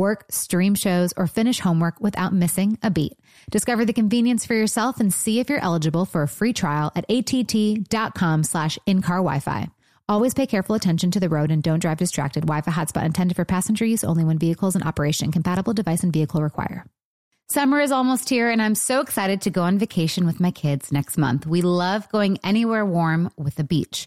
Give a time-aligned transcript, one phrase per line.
[0.00, 3.18] Work, stream shows, or finish homework without missing a beat.
[3.50, 7.04] Discover the convenience for yourself and see if you're eligible for a free trial at
[7.10, 9.68] att.com slash in-car Wi-Fi.
[10.08, 12.46] Always pay careful attention to the road and don't drive distracted.
[12.46, 15.30] Wi-Fi hotspot intended for passenger use only when vehicles in operation.
[15.32, 16.86] Compatible device and vehicle require.
[17.50, 20.90] Summer is almost here and I'm so excited to go on vacation with my kids
[20.90, 21.46] next month.
[21.46, 24.06] We love going anywhere warm with the beach.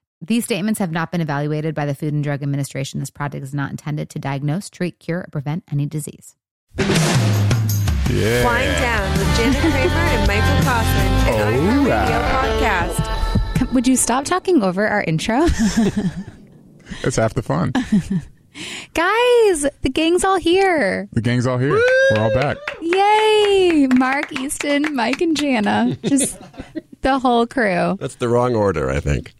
[0.23, 2.99] These statements have not been evaluated by the Food and Drug Administration.
[2.99, 6.35] This product is not intended to diagnose, treat, cure, or prevent any disease.
[6.77, 8.43] Yeah.
[8.43, 11.07] Flying Down with Jana Kramer and Michael Caussin.
[11.33, 13.73] Oh, Radio podcast.
[13.73, 15.47] Would you stop talking over our intro?
[17.01, 17.71] That's half the fun.
[18.93, 21.07] Guys, the gang's all here.
[21.13, 21.71] The gang's all here.
[21.71, 22.57] We're all back.
[22.81, 23.87] Yay!
[23.95, 25.97] Mark, Easton, Mike, and Jana.
[26.03, 26.37] Just
[27.01, 27.97] the whole crew.
[27.99, 29.33] That's the wrong order, I think.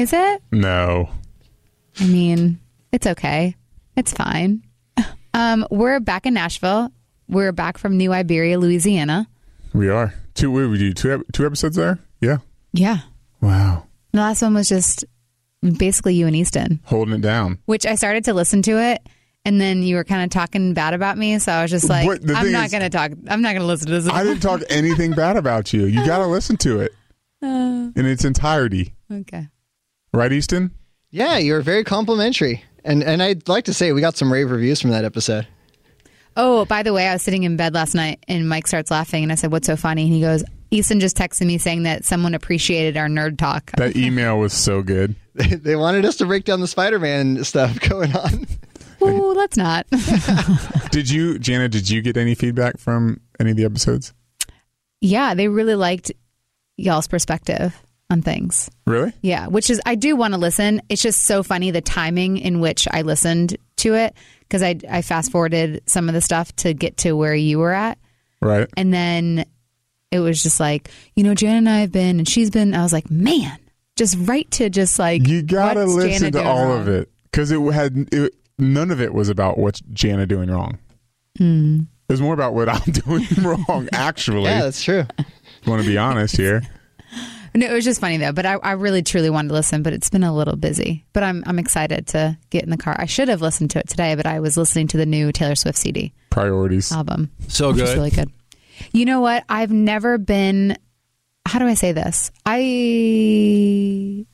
[0.00, 0.42] Is it?
[0.50, 1.10] No.
[1.98, 2.58] I mean,
[2.90, 3.54] it's okay.
[3.96, 4.62] It's fine.
[5.32, 6.90] Um, we're back in Nashville.
[7.28, 9.28] We're back from New Iberia, Louisiana.
[9.72, 10.12] We are.
[10.34, 12.00] Two what did we do two two episodes there?
[12.20, 12.38] Yeah.
[12.72, 12.98] Yeah.
[13.40, 13.86] Wow.
[14.12, 15.04] The last one was just
[15.62, 17.58] basically you and Easton, Holding it down.
[17.66, 19.06] which I started to listen to it.
[19.44, 22.20] And then you were kind of talking bad about me, so I was just like,
[22.20, 23.12] the "I'm thing not is- going to talk.
[23.28, 25.84] I'm not going to listen to this." I didn't talk anything bad about you.
[25.86, 26.92] You got to listen to it
[27.40, 27.90] Uh.
[27.94, 28.94] in its entirety.
[29.12, 29.46] okay.
[30.12, 30.72] Right, Easton?
[31.10, 32.64] Yeah, you were very complimentary.
[32.84, 35.46] And and I'd like to say we got some rave reviews from that episode.
[36.36, 39.22] Oh, by the way, I was sitting in bed last night and Mike starts laughing
[39.22, 40.04] and I said, What's so funny?
[40.04, 43.72] And he goes, Easton just texted me saying that someone appreciated our nerd talk.
[43.72, 45.16] That email was so good.
[45.34, 48.46] They, they wanted us to break down the Spider-Man stuff going on.
[49.02, 49.86] Ooh, let's not.
[50.90, 54.12] Did you, Jana, did you get any feedback from any of the episodes?
[55.00, 56.12] yeah, they really liked
[56.76, 57.74] y'all's perspective
[58.10, 58.70] on things.
[58.86, 59.12] Really?
[59.22, 60.82] Yeah, which is, I do want to listen.
[60.88, 65.02] It's just so funny the timing in which I listened to it because I, I
[65.02, 67.98] fast forwarded some of the stuff to get to where you were at.
[68.42, 68.68] Right.
[68.76, 69.44] And then
[70.10, 72.74] it was just like, you know, Jan and I have been, and she's been.
[72.74, 73.56] I was like, man,
[73.96, 76.80] just right to just like You got to listen to all wrong?
[76.80, 80.78] of it because it had it, none of it was about what's Jana doing wrong.
[81.38, 81.80] Hmm.
[82.08, 84.44] It was more about what I'm doing wrong, actually.
[84.50, 85.04] Yeah, that's true.
[85.66, 86.62] want to be honest here.
[87.54, 88.32] No, it was just funny though.
[88.32, 91.04] But I, I really truly wanted to listen, but it's been a little busy.
[91.12, 92.94] But I'm I'm excited to get in the car.
[92.98, 95.54] I should have listened to it today, but I was listening to the new Taylor
[95.56, 96.92] Swift CD Priorities.
[96.92, 97.30] album.
[97.48, 97.96] So which is good.
[97.96, 98.30] really good.
[98.92, 99.44] You know what?
[99.48, 100.76] I've never been.
[101.46, 102.30] How do I say this?
[102.46, 104.24] I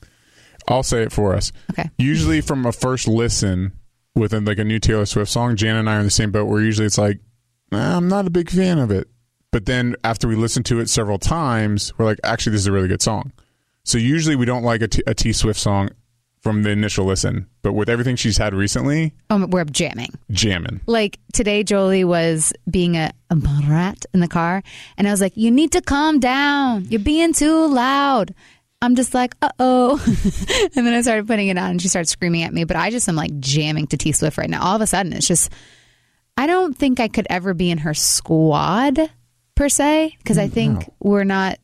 [0.67, 1.51] I'll say it for us.
[1.71, 1.89] okay.
[1.97, 3.71] Usually, from a first listen
[4.15, 6.45] within like a new Taylor Swift song, Jan and I are in the same boat.
[6.45, 7.19] Where usually it's like,
[7.71, 9.07] "Nah, I'm not a big fan of it.
[9.51, 12.71] But then after we listen to it several times, we're like, actually, this is a
[12.71, 13.31] really good song.
[13.83, 15.89] So usually we don't like a T, a T Swift song
[16.41, 20.09] from the initial listen, but with everything she's had recently, Um, we're jamming.
[20.31, 20.81] jamming.
[20.85, 24.61] Like today, Jolie was being a, a brat in the car,
[24.97, 26.85] and I was like, "You need to calm down.
[26.89, 28.33] You're being too loud."
[28.81, 29.99] I'm just like, "Uh oh,"
[30.75, 32.65] and then I started putting it on, and she started screaming at me.
[32.65, 34.61] But I just am like jamming to T Swift right now.
[34.61, 35.51] All of a sudden, it's just,
[36.37, 38.99] I don't think I could ever be in her squad
[39.57, 41.59] per se because I mm, think we're not.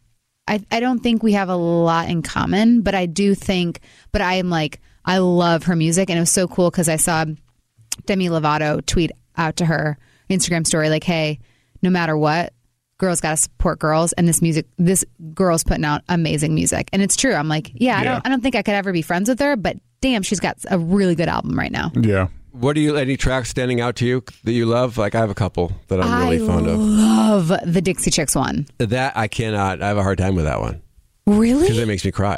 [0.46, 3.80] I I don't think we have a lot in common, but I do think.
[4.12, 6.98] But I am like I love her music, and it was so cool because I
[6.98, 7.24] saw
[8.06, 9.98] Demi Lovato tweet out to her
[10.30, 11.40] Instagram story like, "Hey,
[11.82, 12.54] no matter what."
[13.00, 15.04] Girls got to support girls, and this music, this
[15.34, 17.34] girl's putting out amazing music, and it's true.
[17.34, 19.58] I'm like, yeah, I don't, I don't think I could ever be friends with her,
[19.58, 21.92] but damn, she's got a really good album right now.
[21.96, 22.28] Yeah.
[22.54, 24.98] What do you any tracks standing out to you that you love?
[24.98, 26.80] Like I have a couple that I'm really I fond of.
[26.80, 28.68] love the Dixie Chicks one.
[28.78, 29.82] That I cannot.
[29.82, 30.82] I have a hard time with that one
[31.26, 31.62] Really?
[31.64, 32.38] because it makes me cry.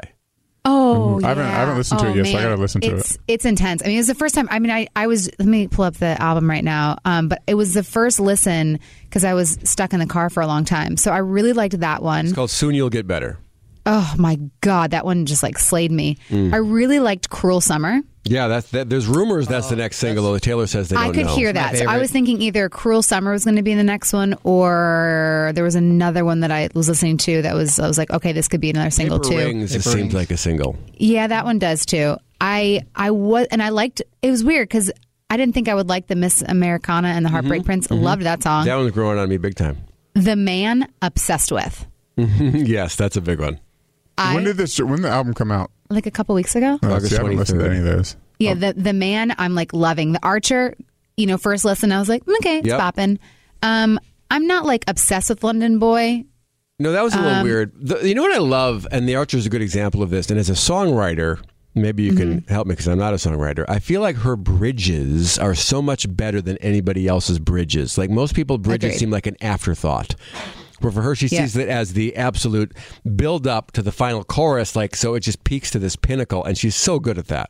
[0.67, 2.87] Oh, I haven't- I haven't listened to it Oh, yet, so I gotta listen to
[2.87, 2.93] it.
[2.99, 3.83] it's, It's intense.
[3.83, 4.47] I mean, it was the first time.
[4.49, 5.29] I mean, I, I was.
[5.37, 6.97] Let me pull up the album right now.
[7.05, 10.41] Um, but it was the first listen because I was stuck in the car for
[10.41, 10.97] a long time.
[10.97, 12.25] So I really liked that one.
[12.25, 13.37] It's called "Soon You'll Get Better."
[13.85, 16.17] Oh my god, that one just like slayed me.
[16.29, 16.51] Mm.
[16.53, 18.89] I really liked "Cruel Summer." Yeah, that's that.
[18.89, 20.23] There's rumors that's the oh, next single.
[20.23, 21.35] Though Taylor says they don't I could know.
[21.35, 21.77] hear that.
[21.77, 25.51] So I was thinking either "Cruel Summer" was going to be the next one, or
[25.53, 27.79] there was another one that I was listening to that was.
[27.79, 29.37] I was like, okay, this could be another single Paper too.
[29.37, 29.75] Rings.
[29.75, 30.13] It Paper seems Rings.
[30.15, 30.75] like a single.
[30.95, 32.17] Yeah, that one does too.
[32.41, 34.91] I I was and I liked it was weird because
[35.29, 37.87] I didn't think I would like the Miss Americana and the mm-hmm, Heartbreak Prince.
[37.87, 38.03] Mm-hmm.
[38.03, 38.65] Loved that song.
[38.65, 39.77] That one's growing on me big time.
[40.15, 41.85] the man obsessed with.
[42.17, 43.59] yes, that's a big one.
[44.17, 44.79] I when did this?
[44.79, 45.69] When did the album come out?
[45.89, 46.79] Like a couple weeks ago.
[46.83, 48.15] Oh, August see, I haven't listened to any of those.
[48.39, 50.11] Yeah, the the man I'm like loving.
[50.13, 50.75] The Archer,
[51.17, 52.79] you know, first listen I was like, "Mm, okay, it's Yep.
[52.79, 53.19] popping.
[53.63, 53.99] Um,
[54.31, 56.25] I'm not like obsessed with London Boy.
[56.79, 57.71] No, that was a Um, little weird.
[57.75, 60.29] The, you know what I love, and The Archer is a good example of this.
[60.29, 61.39] And as a songwriter,
[61.73, 62.53] maybe you can Mm-hmm.
[62.53, 63.63] help me because I'm not a songwriter.
[63.69, 67.97] I feel like her bridges are so much better than anybody else's bridges.
[67.97, 68.99] Like most people, bridges Agreed.
[68.99, 70.15] seem like an afterthought.
[70.81, 71.41] Where for her, she Yeah.
[71.41, 72.73] sees it as the absolute
[73.15, 74.75] build up to the final chorus.
[74.75, 77.49] Like so, it just peaks to this pinnacle, and she's so good at that.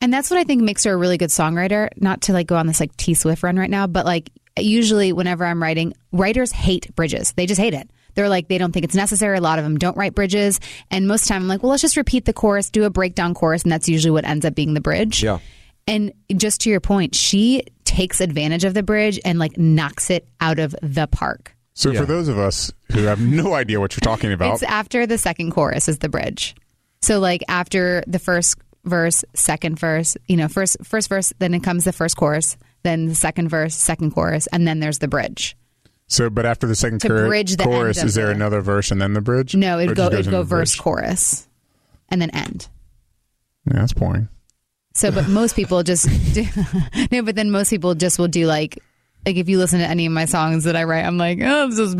[0.00, 1.88] And that's what I think makes her a really good songwriter.
[1.96, 5.12] Not to like go on this like T Swift run right now, but like usually
[5.12, 7.32] whenever I'm writing, writers hate bridges.
[7.32, 7.90] They just hate it.
[8.14, 9.38] They're like they don't think it's necessary.
[9.38, 10.60] A lot of them don't write bridges,
[10.90, 12.90] and most of the time I'm like, well, let's just repeat the chorus, do a
[12.90, 15.22] breakdown chorus, and that's usually what ends up being the bridge.
[15.22, 15.38] Yeah.
[15.86, 20.28] And just to your point, she takes advantage of the bridge and like knocks it
[20.40, 21.54] out of the park.
[21.78, 22.00] So Yeah.
[22.00, 25.16] for those of us who have no idea what you're talking about, It's after the
[25.16, 26.56] second chorus is the bridge.
[27.02, 31.62] So like after the first verse, second verse, you know, first first verse, then it
[31.62, 35.56] comes the first chorus, then the second verse, second chorus, and then there's the bridge.
[36.08, 38.90] so but after the second To chor- bridge the chorus, is there the- another verse
[38.90, 39.54] and then the bridge?
[39.54, 40.80] No, it it'd go just it'd go verse bridge?
[40.82, 41.46] chorus,
[42.08, 42.66] and then end.
[43.70, 44.26] Yeah, that's boring.
[44.94, 46.44] So, but most people just do,
[47.12, 47.22] no.
[47.22, 48.82] But then most people just will do like
[49.26, 51.70] like if you listen to any of my songs that I write, I'm like, oh,
[51.70, 51.98] just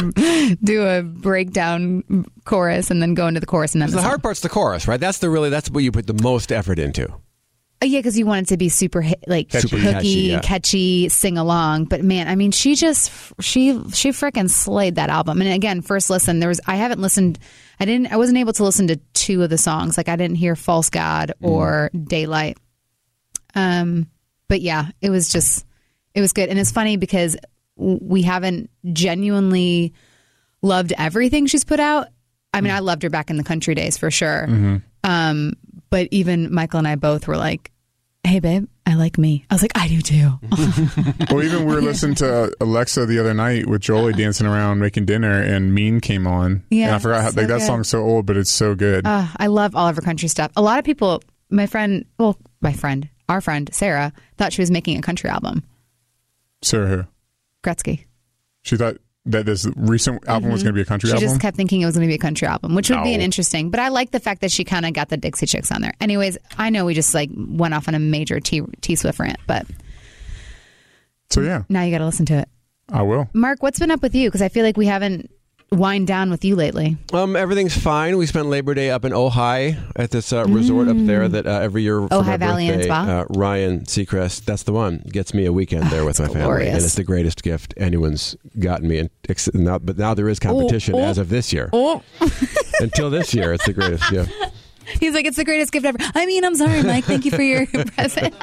[0.64, 4.22] do a breakdown chorus and then go into the chorus and then The the hard
[4.22, 5.00] part's the chorus, right?
[5.00, 7.12] That's the really that's what you put the most effort into.
[7.80, 9.68] Oh, yeah, because you want it to be super hit, like Catchy.
[9.68, 10.40] hooky, Catchy, yeah.
[10.40, 11.84] catchy, sing along.
[11.84, 15.40] But man, I mean, she just she she freaking slayed that album.
[15.40, 17.38] And again, first listen, there was I haven't listened.
[17.78, 18.12] I didn't.
[18.12, 19.96] I wasn't able to listen to two of the songs.
[19.96, 22.58] Like I didn't hear "False God" or "Daylight."
[23.54, 24.08] Um,
[24.48, 25.64] but yeah, it was just
[26.18, 27.36] it was good, and it's funny because
[27.76, 29.94] we haven't genuinely
[30.62, 32.08] loved everything she's put out.
[32.52, 34.48] I mean, I loved her back in the country days for sure.
[35.04, 35.52] Um,
[35.90, 37.70] but even Michael and I both were like,
[38.24, 40.32] "Hey, babe, I like me." I was like, "I do too."
[41.30, 45.04] well, even we were listening to Alexa the other night with Jolie dancing around making
[45.04, 46.64] dinner, and Mean came on.
[46.70, 47.66] Yeah, and I forgot how, so like that good.
[47.66, 49.06] song's so old, but it's so good.
[49.06, 50.50] Uh, I love all of her country stuff.
[50.56, 54.70] A lot of people, my friend, well, my friend, our friend Sarah, thought she was
[54.72, 55.62] making a country album.
[56.62, 57.04] Sarah, who?
[57.62, 58.06] Gretzky.
[58.62, 58.96] She thought
[59.26, 61.18] that this recent album was going to be a country Mm-hmm.
[61.18, 63.14] She just kept thinking it was going to be a country album, which would be
[63.14, 63.70] an interesting.
[63.70, 65.92] But I like the fact that she kind of got the Dixie Chicks on there.
[66.00, 69.38] Anyways, I know we just like went off on a major T T Swift rant,
[69.46, 69.66] but
[71.30, 72.48] so yeah, now you got to listen to it.
[72.90, 73.28] I will.
[73.34, 74.28] Mark, what's been up with you?
[74.28, 75.30] Because I feel like we haven't
[75.70, 76.96] wind down with you lately.
[77.12, 78.16] Um, everything's fine.
[78.16, 81.50] We spent Labor Day up in Ojai at this uh, resort up there that uh,
[81.60, 82.38] every year for Ojai my Mm.
[82.38, 83.02] Valley and Spa?
[83.02, 86.74] uh, Ryan Seacrest, that's the one, gets me a weekend there with my family, glorious.
[86.76, 88.98] and it's the greatest gift anyone's gotten me.
[88.98, 91.00] And ex- now, but now there is competition oh.
[91.00, 91.68] as of this year.
[91.72, 92.02] Oh,
[92.80, 94.32] Until this year, it's the greatest gift.
[95.00, 95.98] he's like, it's the greatest gift ever.
[96.14, 97.04] I mean, I'm sorry, Mike.
[97.04, 98.34] Thank you for your present.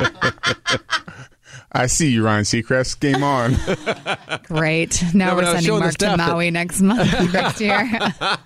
[1.77, 3.00] I see you, Ryan Seacrest.
[3.00, 3.55] Game on.
[4.44, 5.03] Great.
[5.13, 7.89] Now No, we're was sending Mark to staff that- Maui next month, next year.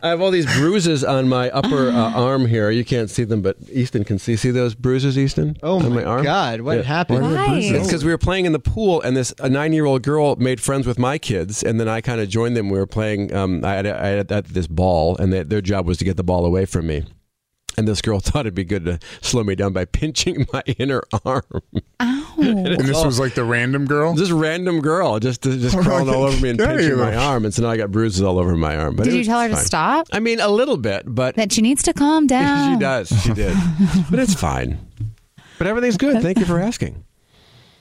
[0.00, 2.70] I have all these bruises on my upper uh, arm here.
[2.70, 4.36] You can't see them, but Easton can see.
[4.36, 5.56] See those bruises, Easton?
[5.60, 6.22] Oh on my, arm?
[6.22, 6.82] God, what Yeah.
[6.84, 7.22] happened?
[7.22, 7.58] Why?
[7.58, 10.86] It's because we were playing in the pool, and this a nine-year-old girl made friends
[10.86, 12.70] with my kids, and then I kind of joined them.
[12.70, 13.34] We were playing.
[13.34, 16.16] Um, I had, I had at this ball, and they, their job was to get
[16.16, 17.02] the ball away from me.
[17.78, 21.02] And this girl thought it'd be good to slow me down by pinching my inner
[21.24, 21.42] arm.
[21.52, 21.62] Oh.
[22.00, 22.34] Ow.
[22.40, 24.14] And this was like the random girl.
[24.14, 27.44] This random girl just just Oh, crawling all over me and pinching Yeah, my arm,
[27.44, 28.94] and so now I got bruises all over my arm.
[28.96, 30.06] But Did you tell her to stop?
[30.12, 32.74] I mean, a little bit, but That she needs to calm down.
[32.74, 33.08] she does.
[33.22, 33.56] She did,
[34.10, 34.78] but it's fine.
[35.58, 36.22] But everything's good.
[36.22, 37.04] Thank you for asking.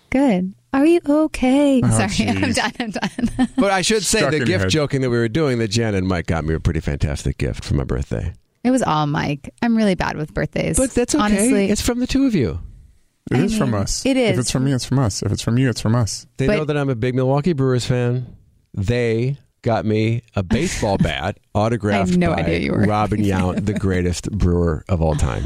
[0.10, 0.54] Good.
[0.74, 1.82] Are you okay?
[1.84, 2.72] Oh, Sorry, I'm done.
[2.80, 3.50] I'm done.
[3.58, 4.70] But I should say Stuck the gift head.
[4.70, 7.63] joking that we were doing that Jan and Mike got me a pretty fantastic gift
[7.63, 8.34] for my birthday.
[8.67, 9.53] It was all Mike.
[9.62, 10.77] I'm really bad with birthdays.
[10.77, 11.24] But that's okay.
[11.24, 12.59] Honestly, it's from the two of you.
[13.31, 14.05] It I is from mean, us.
[14.05, 15.21] it If it's from me, it's from us.
[15.24, 16.27] If it's from you, it's from us.
[16.38, 18.36] They But- know that I'm a big Milwaukee Brewers fan.
[18.74, 23.65] They got me a baseball bat autographed I no by idea you were- Robin Yount,
[23.65, 25.45] the greatest brewer of all time.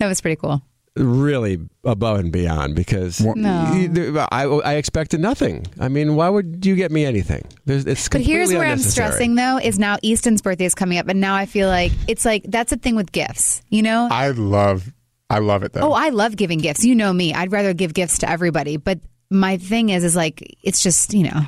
[0.00, 0.62] that was pretty cool.
[0.96, 4.26] Really above and beyond because No.
[4.32, 5.66] I, I expected nothing.
[5.78, 7.46] I mean, why would you get me anything?
[7.66, 11.06] There's, it's But here's where I'm stressing though is now Easton's birthday is coming up,
[11.08, 14.08] and now I feel like it's like that's a thing with gifts, you know.
[14.10, 14.90] I love,
[15.28, 15.90] I love it though.
[15.90, 16.84] oh, I love giving gifts.
[16.84, 17.34] You know me.
[17.34, 18.78] I'd rather give gifts to everybody.
[18.78, 19.00] But
[19.30, 21.42] my thing is, is like it's just you know,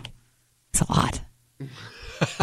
[0.71, 1.21] it's a lot.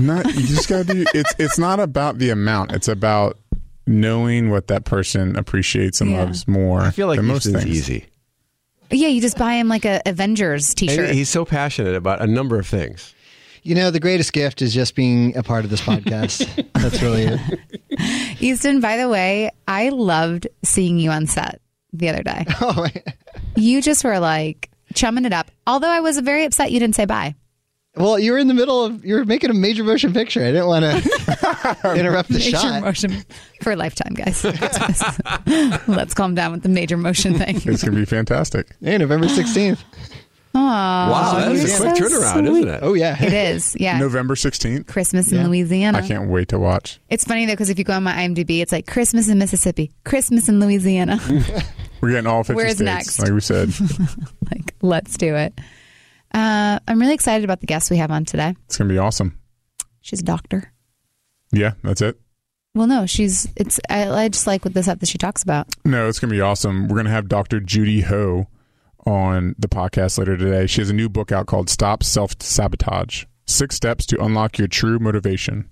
[0.01, 1.05] not you just gotta do.
[1.13, 2.71] It's it's not about the amount.
[2.71, 3.37] It's about
[3.87, 6.19] knowing what that person appreciates and Yeah.
[6.23, 6.81] loves more.
[6.81, 7.75] I feel like than most Easton's things.
[7.77, 8.05] easy.
[8.91, 11.09] Yeah, you just buy him like a Avengers And T-shirt.
[11.15, 13.13] he's so passionate about a number of things.
[13.63, 16.45] You know, the greatest gift is just being a part of this podcast.
[16.73, 18.39] That's really it.
[18.39, 21.61] Easton, by the way, I loved seeing you on set
[21.93, 22.45] the other day.
[22.61, 23.03] Oh, wait.
[23.55, 25.49] You just were like chumming it up.
[25.65, 27.33] Although I was very upset you didn't say bye.
[27.97, 30.41] Well, you were in the middle of you were making a major motion picture.
[30.41, 32.63] I didn't want to interrupt the shot.
[32.63, 32.81] Major shot.
[32.83, 33.25] motion
[33.61, 34.43] for a lifetime, guys.
[35.87, 37.55] Let's calm down with the major motion thing.
[37.65, 38.67] It's gonna be fantastic.
[38.81, 39.83] Hey, November sixteenth.
[40.53, 40.57] Aww,
[41.11, 42.59] Wow, that is a quick so turnaround, sweet.
[42.59, 42.79] isn't it?
[42.81, 43.21] Oh yeah.
[43.21, 43.97] It is, yeah.
[43.99, 44.87] November sixteenth.
[44.87, 45.47] Christmas in Yeah.
[45.47, 45.97] Louisiana.
[45.97, 47.01] I can't wait to watch.
[47.09, 49.91] It's funny though because if you go on my IMDb, it's like Christmas in Mississippi,
[50.05, 51.19] Christmas in Louisiana.
[51.99, 53.19] We're getting all fifty Where's states, next?
[53.19, 53.69] like we said.
[54.51, 55.59] like, let's do it.
[56.35, 58.55] Uh, I'm really excited about the guest we have on today.
[58.65, 59.39] It's gonna be awesome.
[60.01, 60.71] She's a doctor.
[61.51, 62.19] Yeah, that's it.
[62.75, 63.47] Well, no, she's.
[63.55, 63.79] It's.
[63.89, 65.67] I, I just like what the stuff that she talks about.
[65.85, 66.89] No, it's going to be awesome.
[66.89, 67.61] We're going to have Dr.
[67.61, 68.47] Judy Ho
[69.05, 70.67] on the podcast later today.
[70.67, 74.67] She has a new book out called Stop Self Sabotage Six Steps to Unlock Your
[74.67, 75.69] True Motivation.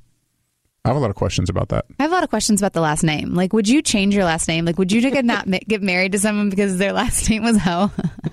[0.86, 1.86] I have a lot of questions about that.
[2.00, 3.34] I have a lot of questions about the last name.
[3.34, 4.64] Like, would you change your last name?
[4.64, 7.92] Like, would you get not get married to someone because their last name was Ho?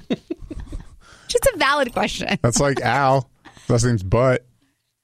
[1.30, 2.38] just a valid question.
[2.42, 3.28] That's like Al.
[3.68, 4.44] Last name's Butt.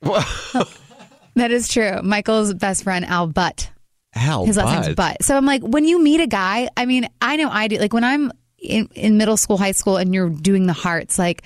[0.03, 2.01] That is true.
[2.03, 3.71] Michael's best friend Al Butt.
[4.13, 4.83] Hell, His last bud.
[4.83, 5.23] name's Butt.
[5.23, 7.77] So I'm like, when you meet a guy, I mean, I know I do.
[7.77, 11.43] Like when I'm in, in middle school, high school, and you're doing the hearts, like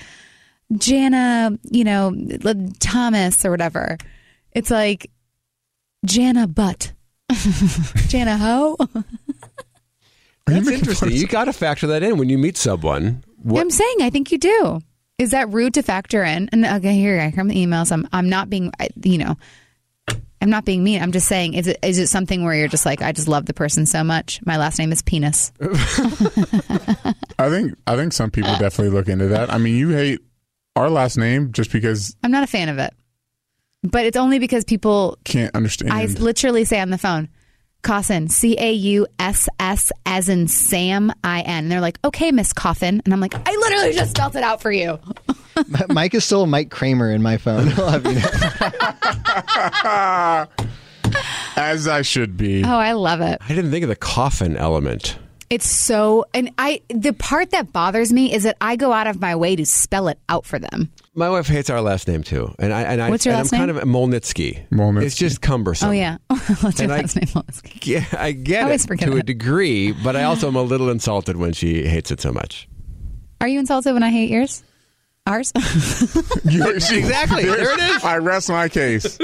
[0.76, 2.14] Jana, you know,
[2.78, 3.98] Thomas or whatever.
[4.52, 5.10] It's like
[6.06, 6.92] Jana Butt,
[8.08, 8.76] Jana Ho.
[10.46, 11.10] That's interesting.
[11.12, 13.24] You got to factor that in when you meet someone.
[13.42, 14.80] What, I'm saying, I think you do.
[15.18, 16.48] Is that rude to factor in?
[16.52, 17.92] And okay, here I come the emails.
[17.92, 19.36] I'm I'm not being, you know,
[20.40, 21.02] I'm not being mean.
[21.02, 23.44] I'm just saying, is it is it something where you're just like, I just love
[23.44, 24.40] the person so much.
[24.46, 25.52] My last name is Penis.
[25.60, 29.52] I think I think some people definitely look into that.
[29.52, 30.20] I mean, you hate
[30.76, 32.94] our last name just because I'm not a fan of it,
[33.82, 35.18] but it's only because people.
[35.24, 35.92] can't understand.
[35.92, 37.28] I literally say on the phone,
[37.82, 42.32] Coffin, C A U S S, as in Sam I N, and they're like, "Okay,
[42.32, 44.98] Miss Coffin," and I'm like, "I literally just spelled it out for you."
[45.88, 47.72] Mike is still Mike Kramer in my phone.
[47.76, 48.20] I'll you.
[51.56, 52.64] As I should be.
[52.64, 53.38] Oh, I love it.
[53.42, 55.18] I didn't think of the coffin element.
[55.50, 59.20] It's so, and I the part that bothers me is that I go out of
[59.20, 60.90] my way to spell it out for them.
[61.16, 63.52] My wife hates our last name too, and I and I What's your and last
[63.52, 63.74] I'm name?
[63.74, 64.68] kind of Molnitsky.
[64.68, 65.02] Molnitsky.
[65.06, 65.88] It's just cumbersome.
[65.88, 67.26] Oh yeah, what's your And I- last name?
[67.26, 67.84] Moleskine?
[67.84, 70.88] Yeah, I get I it forget to a degree, but I also am a little
[70.88, 72.68] insulted when she hates it so much.
[73.40, 74.62] Are you insulted when I hate yours?
[75.26, 75.52] Ours?
[76.44, 77.42] You- she- Exactly.
[77.42, 78.04] There it is.
[78.04, 79.18] I rest my case.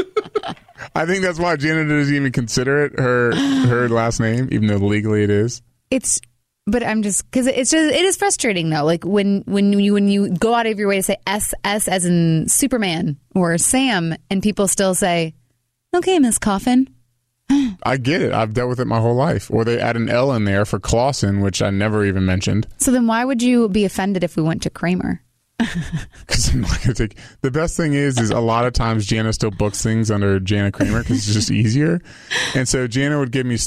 [0.96, 3.32] I think that's why Jana doesn't even consider it her
[3.68, 5.62] her last name, even though legally it is.
[5.90, 6.20] It's
[6.66, 10.08] but i'm just because it's just it is frustrating though like when when you when
[10.08, 14.14] you go out of your way to say s s as in superman or sam
[14.30, 15.34] and people still say
[15.94, 16.88] okay miss coffin
[17.84, 18.32] I get it.
[18.32, 19.52] I've dealt with it my whole life.
[19.52, 22.66] Or they add an L in there for Clausen, which I never even mentioned.
[22.78, 25.22] so then why would you be offended if we went to kramer
[26.20, 27.16] Because I'm not gonna take.
[27.42, 30.70] The best thing is, is a lot of times Jana still books things under Jana
[30.72, 32.02] Kramer because it's just easier.
[32.54, 33.58] And so Jana would give me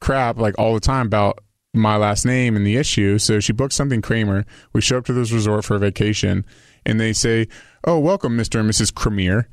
[0.00, 1.38] crap like all the time about
[1.76, 3.18] my last name and the issue.
[3.18, 4.44] So she booked something Kramer.
[4.72, 6.44] We show up to this resort for a vacation,
[6.84, 7.48] and they say,
[7.84, 8.94] "Oh, welcome, Mister and Mrs.
[8.94, 9.48] Kramer."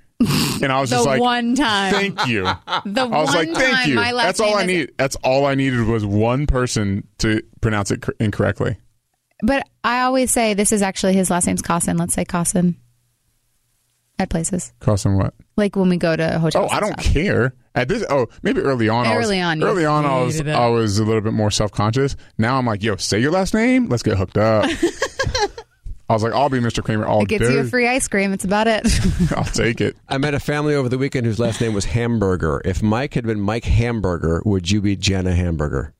[0.62, 1.92] And I was just like, one time.
[1.94, 2.44] thank you.
[2.86, 3.96] The I was one like, thank time you.
[3.96, 4.92] my last That's all I is- need.
[4.98, 8.78] That's all I needed was one person to pronounce it cor- incorrectly.
[9.42, 11.98] But I always say this is actually his last name's Caussin.
[11.98, 12.78] Let's say Caussin
[14.20, 15.34] at places Costing what?
[15.58, 16.70] like when we go to hotels.
[16.72, 17.14] Oh, I don't stuff.
[17.14, 17.54] care.
[17.76, 19.08] At this, oh, maybe early on.
[19.08, 20.48] I was, Early on, early on, I was, it.
[20.48, 22.16] I was a little bit more self conscious.
[22.38, 23.88] Now I'm like, yo, say your last name.
[23.90, 24.70] Let's get hooked up.
[26.10, 26.84] I was like, I'll be Mr.
[26.84, 27.54] Kramer all It gets day.
[27.54, 28.34] you a free ice cream.
[28.34, 28.86] It's about it.
[29.36, 29.96] I'll take it.
[30.08, 32.62] I met a family over the weekend whose last name was Hamburger.
[32.66, 35.94] If Mike had been Mike Hamburger, would you be Jenna Hamburger?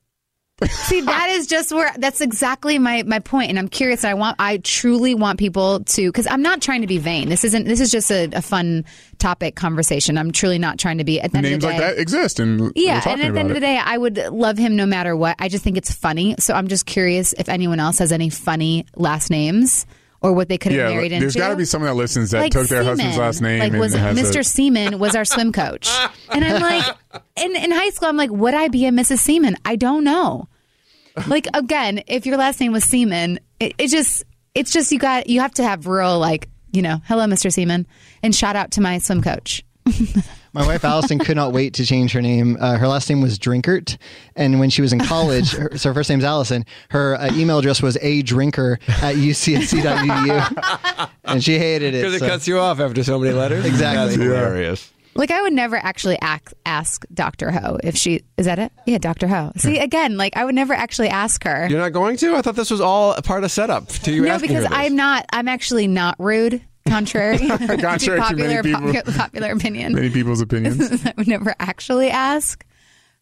[0.62, 4.04] See, that is just where that's exactly my my point, and I'm curious.
[4.04, 7.28] I want, I truly want people to, because I'm not trying to be vain.
[7.28, 7.64] This isn't.
[7.64, 8.84] This is just a, a fun
[9.18, 10.16] topic conversation.
[10.16, 11.20] I'm truly not trying to be.
[11.20, 13.50] At the end Names of the like that exist, and Yeah, and at the end
[13.50, 15.34] of the day, I would love him no matter what.
[15.40, 16.36] I just think it's funny.
[16.38, 19.86] So I'm just curious if anyone else has any funny last names
[20.24, 21.22] or what they could have yeah, married into.
[21.22, 22.86] there's got to be someone that listens that like took their Seaman.
[22.86, 24.40] husband's last name Like and was Mr.
[24.40, 25.86] A, Seaman was our swim coach,
[26.30, 26.96] and I'm like,
[27.36, 29.18] in in high school, I'm like, would I be a Mrs.
[29.18, 29.56] Seaman?
[29.66, 30.48] I don't know.
[31.26, 35.28] Like again, if your last name was Seaman, it, it just it's just you got
[35.28, 37.52] you have to have real like you know, hello, Mr.
[37.52, 37.86] Seaman,
[38.22, 39.62] and shout out to my swim coach.
[40.54, 42.56] My wife Allison could not wait to change her name.
[42.60, 43.96] Uh, her last name was Drinkert,
[44.36, 46.64] and when she was in college, her, so her first name's Allison.
[46.90, 52.02] Her uh, email address was a drinker at ucsc.edu, and she hated it.
[52.04, 53.64] Because it cuts you off after so many letters.
[53.74, 54.04] Exactly.
[54.04, 54.92] That's hilarious.
[55.16, 57.50] Like I would never actually ask, ask Dr.
[57.50, 58.70] Ho if she is that it?
[58.86, 59.26] Yeah, Dr.
[59.26, 59.50] Ho.
[59.56, 61.66] See again, like I would never actually ask her.
[61.68, 62.36] You're not going to?
[62.36, 64.70] I thought this was all a part of setup to you no, asking her because
[64.70, 64.78] this.
[64.78, 65.26] I'm not.
[65.32, 66.62] I'm actually not rude.
[66.94, 68.80] Contrary, Contrary to popular many people.
[68.82, 69.92] popu- popular opinion.
[69.94, 71.04] many people's opinions.
[71.04, 72.64] I would never actually ask.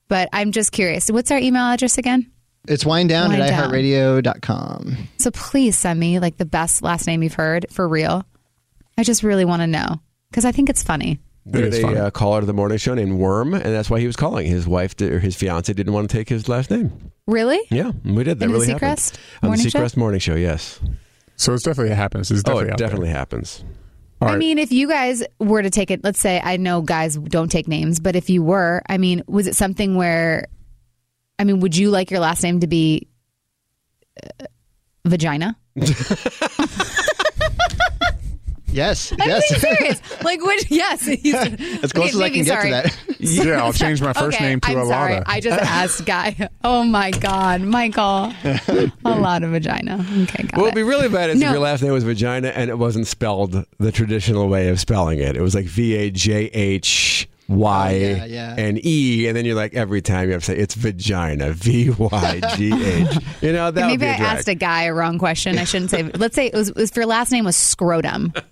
[0.08, 1.10] But I'm just curious.
[1.10, 2.30] What's our email address again?
[2.68, 3.70] It's wind down Wind at down.
[3.70, 4.96] iheartradio.com.
[5.18, 8.24] So please send me like the best last name you've heard for real.
[8.98, 10.00] I just really want to know
[10.30, 11.18] because I think it's funny.
[11.46, 13.98] It We is a uh, caller to the morning show named Worm, and that's why
[14.00, 14.46] he was calling.
[14.46, 17.10] His wife did, or his fiance didn't want to take his last name.
[17.26, 17.58] Really?
[17.70, 18.38] Yeah, we did.
[18.38, 18.98] That In the really happened.
[18.98, 19.78] Seacrest On morning the show?
[19.80, 20.78] Seacrest morning show, yes.
[21.42, 22.30] So it's definitely happens.
[22.30, 23.16] It's Oh, definitely it definitely there.
[23.16, 23.64] happens.
[24.20, 27.16] All I mean, if you guys were to take it, let's say I know guys
[27.16, 30.46] don't take names, but if you were, I mean, was it something where,
[31.40, 33.08] I mean, would you like your last name to be
[34.22, 34.44] uh,
[35.04, 35.56] vagina?
[38.72, 39.48] Yes, I'm yes.
[39.48, 40.22] being serious.
[40.24, 41.06] like, would yes?
[41.82, 42.96] as close as I can get to that.
[43.20, 44.88] yeah, I'll change my first okay, name to I'm Alana.
[44.88, 45.22] sorry.
[45.26, 46.48] I just asked guy.
[46.64, 50.04] Oh my God, Michael, a lot of vagina.
[50.22, 50.76] Okay, got What would it.
[50.76, 51.46] be really bad is No.
[51.48, 55.18] if your last name was vagina and it wasn't spelled the traditional way of spelling
[55.18, 55.36] it.
[55.36, 58.54] It was like V A J H Y Oh, yeah, yeah.
[58.58, 61.90] and E, and then you're like every time you have to say it's vagina V
[61.90, 63.18] Y G H.
[63.40, 64.36] You know that would Maybe be a I drag.
[64.38, 65.58] asked a guy a wrong question.
[65.58, 66.02] I shouldn't say.
[66.14, 68.32] Let's say it was if your last name was scrotum.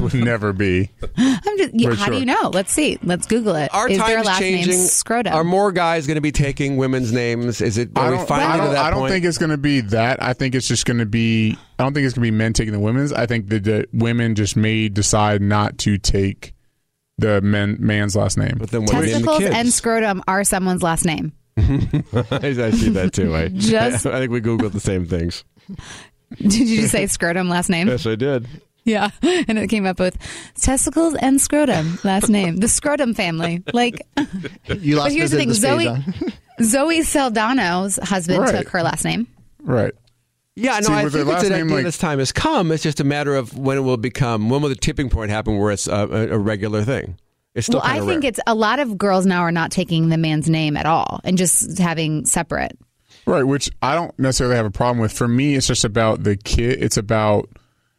[0.00, 0.90] Would never be.
[1.16, 1.74] I'm just.
[1.74, 2.14] You, how sure.
[2.14, 2.50] do you know?
[2.52, 2.98] Let's see.
[3.02, 3.72] Let's Google it.
[3.74, 4.74] Our Is their time's last changing.
[4.76, 5.34] name scrotum?
[5.34, 7.60] Are more guys going to be taking women's names?
[7.60, 7.90] Is it?
[7.96, 9.12] Are I we don't, finally I to don't, that I don't point?
[9.12, 10.22] think it's going to be that.
[10.22, 11.56] I think it's just going to be.
[11.78, 13.12] I don't think it's going to be men taking the women's.
[13.12, 16.54] I think that the women just may decide not to take
[17.18, 18.56] the men man's last name.
[18.58, 19.54] but then what name the Testicles kids?
[19.54, 21.32] and scrotum are someone's last name.
[21.56, 23.34] I see that too.
[23.34, 25.44] I, Just- I think we googled the same things.
[26.36, 27.86] Did you just say scrotum last name?
[27.88, 28.48] Yes, I did.
[28.86, 30.18] Yeah, and it came up with
[30.60, 32.56] testicles and scrotum last name.
[32.56, 33.62] The scrotum family.
[33.72, 34.02] Like
[34.68, 36.02] You lost here's the thing, the Zoe- Zoe.
[36.62, 38.56] Zoe Saldana's husband Right.
[38.58, 39.26] took her last name.
[39.62, 39.94] Right.
[40.56, 42.70] Yeah, no, See, I think their it's an name, idea like- this time has come.
[42.70, 45.58] It's just a matter of when it will become, when will the tipping point happen
[45.58, 47.18] where it's a, a, a regular thing?
[47.54, 48.28] It's still Well, I think rare.
[48.28, 51.36] it's a lot of girls now are not taking the man's name at all and
[51.38, 52.76] just having separate.
[53.26, 53.44] Right.
[53.44, 55.12] Which I don't necessarily have a problem with.
[55.12, 56.82] For me, it's just about the kid.
[56.82, 57.48] It's about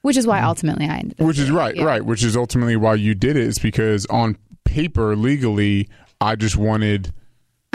[0.02, 1.84] Which is why ultimately I ended up which is right, Yeah.
[1.86, 2.06] right.
[2.06, 3.44] Which is ultimately why you did it.
[3.44, 5.88] Is because on paper, legally,
[6.22, 7.12] I just wanted.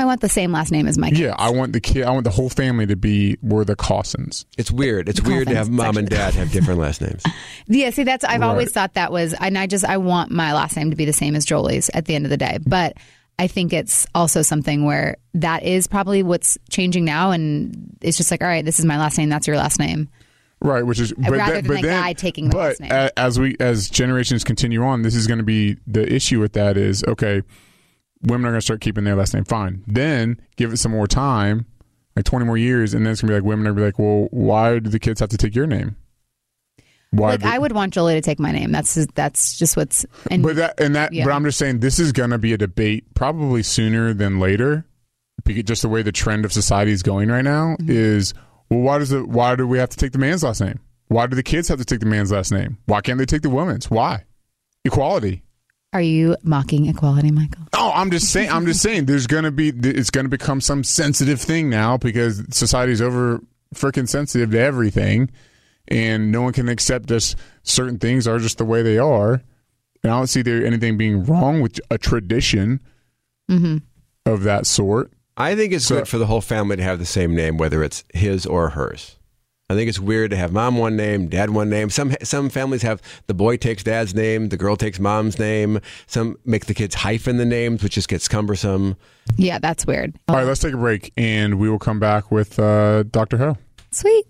[0.01, 1.21] I want the same last name as my kids.
[1.21, 2.03] Yeah, I want the kid.
[2.05, 4.47] I want the whole family to be were the Caussins.
[4.59, 5.09] It's weird.
[5.09, 7.23] It's weird to have Coffins, mom and dad have different last names.
[7.69, 8.47] Yeah, see, that's I've Right.
[8.49, 11.13] always thought that was, and I just I want my last name to be the
[11.13, 12.59] same as Jolie's at the end of the day.
[12.67, 12.97] But
[13.39, 18.31] I think it's also something where that is probably what's changing now, and it's just
[18.31, 20.09] like, all right, this is my last name, that's your last name.
[20.63, 22.81] Right, which is but rather then, than but the then, guy taking the but last
[22.81, 22.91] name.
[22.93, 26.53] a- as we as generations continue on, this is going to be the issue with
[26.55, 27.43] that is okay.
[28.23, 29.45] Women are going to start keeping their last name.
[29.45, 31.65] Fine, then give it some more time,
[32.17, 33.87] like twenty more years, and then it's going to be like women are gonna be
[33.87, 35.97] like, well, why do the kids have to take your name?
[37.13, 37.31] Why?
[37.31, 38.71] Like do- I would want Jolie to take my name.
[38.73, 41.13] That's that's just what's and but that and that.
[41.13, 41.25] Yeah.
[41.25, 44.85] But I'm just saying this is going to be a debate probably sooner than later,
[45.45, 47.91] because just the way the trend of society is going right now Mm-hmm.
[47.91, 48.35] is
[48.69, 49.27] well, why does it?
[49.29, 50.79] why do we have to take the man's last name?
[51.09, 52.79] Why do the kids have to take the man's last name?
[52.87, 53.91] Why can't they take the woman's?
[53.91, 54.25] Why?
[54.85, 55.43] Equality.
[55.93, 57.65] Are you mocking equality, Michael?
[57.73, 58.51] Oh, I'm just saying.
[58.51, 59.07] I'm just saying.
[59.07, 59.71] There's gonna be.
[59.71, 63.41] It's gonna become some sensitive thing now because society's over
[63.75, 65.31] freaking sensitive to everything,
[65.89, 69.43] and no one can accept just certain things are just the way they are.
[70.03, 72.81] And I don't see there anything being wrong with a tradition
[73.51, 73.79] mm-hmm.
[74.25, 75.13] of that sort.
[75.37, 77.83] I think it's So- good for the whole family to have the same name, whether
[77.83, 79.17] it's his or hers.
[79.71, 81.91] I think it's weird to have mom one name, dad one name.
[81.91, 85.79] Some some families have the boy takes dad's name, the girl takes mom's name.
[86.09, 88.97] Some make the kids hyphen the names, which just gets cumbersome.
[89.37, 90.17] Yeah, that's weird.
[90.27, 93.59] All right, let's take a break, and we will come back with uh, Doctor Ho.
[93.93, 94.27] Sweet.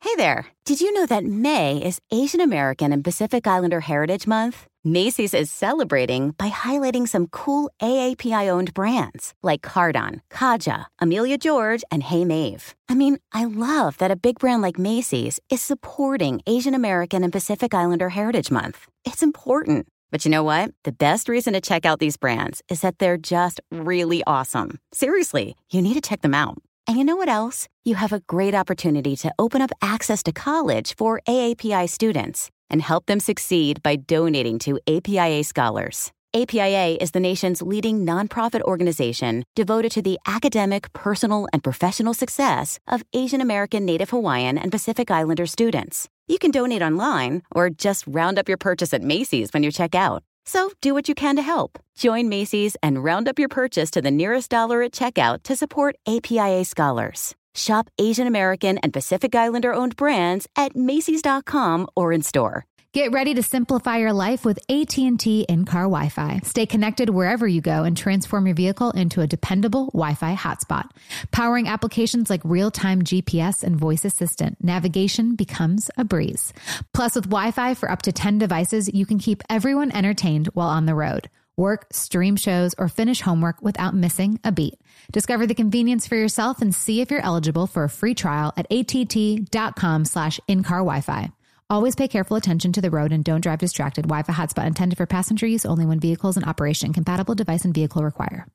[0.00, 0.46] Hey there.
[0.64, 4.68] Did you know that May is Asian American and Pacific Islander Heritage Month?
[4.92, 11.84] Macy's is celebrating by highlighting some cool AAPI owned brands like Cardon, Kaja, Amelia George,
[11.90, 12.74] and Hey Mave.
[12.88, 17.30] I mean, I love that a big brand like Macy's is supporting Asian American and
[17.30, 18.86] Pacific Islander Heritage Month.
[19.04, 19.88] It's important.
[20.10, 20.70] But you know what?
[20.84, 24.78] The best reason to check out these brands is that they're just really awesome.
[24.94, 26.62] Seriously, you need to check them out.
[26.86, 27.68] And you know what else?
[27.84, 32.82] You have a great opportunity to open up access to college for AAPI students and
[32.82, 36.12] help them succeed by donating to APIA Scholars.
[36.34, 42.78] APIA is the nation's leading nonprofit organization devoted to the academic, personal, and professional success
[42.86, 46.06] of Asian American, Native Hawaiian, and Pacific Islander students.
[46.26, 49.94] You can donate online or just round up your purchase at Macy's when you check
[49.94, 50.22] out.
[50.44, 51.78] So do what you can to help.
[51.96, 55.96] Join Macy's and round up your purchase to the nearest dollar at checkout to support
[56.06, 57.34] APIA scholars.
[57.58, 62.64] Shop Asian American and Pacific Islander owned brands at Macy's.com or in store.
[62.94, 66.40] Get ready to simplify your life with AT&T in-car Wi-Fi.
[66.42, 70.88] Stay connected wherever you go and transform your vehicle into a dependable Wi-Fi hotspot.
[71.30, 76.54] Powering applications like real-time GPS and voice assistant, navigation becomes a breeze.
[76.94, 80.86] Plus, with Wi-Fi for up to 10 devices, you can keep everyone entertained while on
[80.86, 81.28] the road.
[81.58, 84.80] Work, stream shows, or finish homework without missing a beat.
[85.10, 88.66] Discover the convenience for yourself and see if you're eligible for a free trial at
[88.70, 91.30] att.com slash in-car Wi-Fi.
[91.70, 94.02] Always pay careful attention to the road and don't drive distracted.
[94.02, 96.92] Wi-Fi hotspot intended for passenger use only when vehicles in operation.
[96.92, 98.46] Compatible device and vehicle require.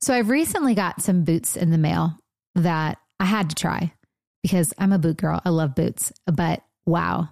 [0.00, 2.16] So I've recently got some boots in the mail
[2.54, 3.92] that I had to try
[4.42, 5.40] because I'm a boot girl.
[5.44, 6.12] I love boots.
[6.26, 7.28] But wow,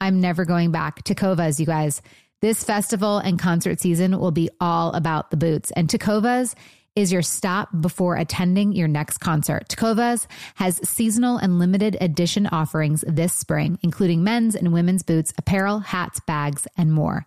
[0.00, 1.04] I'm never going back.
[1.04, 2.00] Tecovas, you guys.
[2.42, 5.70] This festival and concert season will be all about the boots.
[5.70, 6.54] And Tecovas
[6.96, 9.68] is your stop before attending your next concert.
[9.68, 15.80] Tecovas has seasonal and limited edition offerings this spring, including men's and women's boots, apparel,
[15.80, 17.26] hats, bags, and more.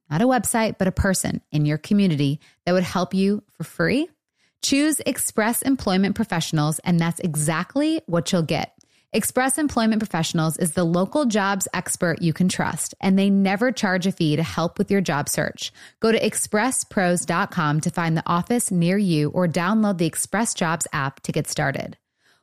[0.11, 4.09] Not a website, but a person in your community that would help you for free?
[4.61, 8.75] Choose Express Employment Professionals, and that's exactly what you'll get.
[9.13, 14.05] Express Employment Professionals is the local jobs expert you can trust, and they never charge
[14.05, 15.71] a fee to help with your job search.
[16.01, 21.21] Go to expresspros.com to find the office near you or download the Express Jobs app
[21.21, 21.97] to get started.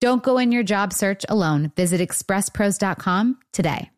[0.00, 1.72] Don't go in your job search alone.
[1.76, 3.90] Visit expresspros.com today.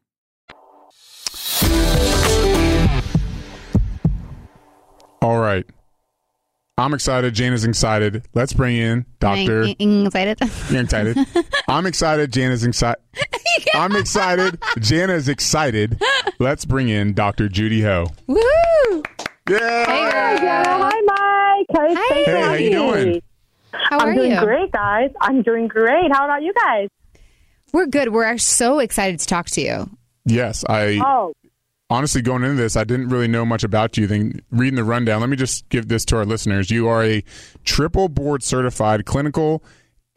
[5.20, 5.66] All right.
[6.76, 7.34] I'm excited.
[7.34, 8.24] Jane is excited.
[8.34, 9.64] Let's bring in Doctor.
[9.64, 10.38] excited.
[10.70, 11.18] You're excited.
[11.66, 12.32] I'm excited.
[12.32, 13.02] Jan is excited.
[13.74, 14.62] I'm excited.
[14.78, 16.00] Jana is excited.
[16.38, 17.48] Let's bring in Dr.
[17.48, 18.06] Judy Ho.
[18.28, 18.38] Woo!
[19.50, 19.84] Yeah.
[19.88, 21.66] Hi, Mike.
[21.70, 22.08] Hey, Hi.
[22.08, 23.22] thanks for Hey, how you doing?
[23.78, 23.84] Me.
[23.90, 24.40] How I'm are doing you?
[24.40, 25.10] great, guys.
[25.20, 26.10] I'm doing great.
[26.12, 26.88] How about you guys?
[27.72, 28.12] We're good.
[28.12, 29.90] We're actually so excited to talk to you.
[30.24, 31.32] Yes, I Oh,
[31.90, 34.06] honestly going into this, I didn't really know much about you.
[34.06, 36.70] Then reading the rundown, let me just give this to our listeners.
[36.70, 37.22] You are a
[37.64, 39.62] triple board certified clinical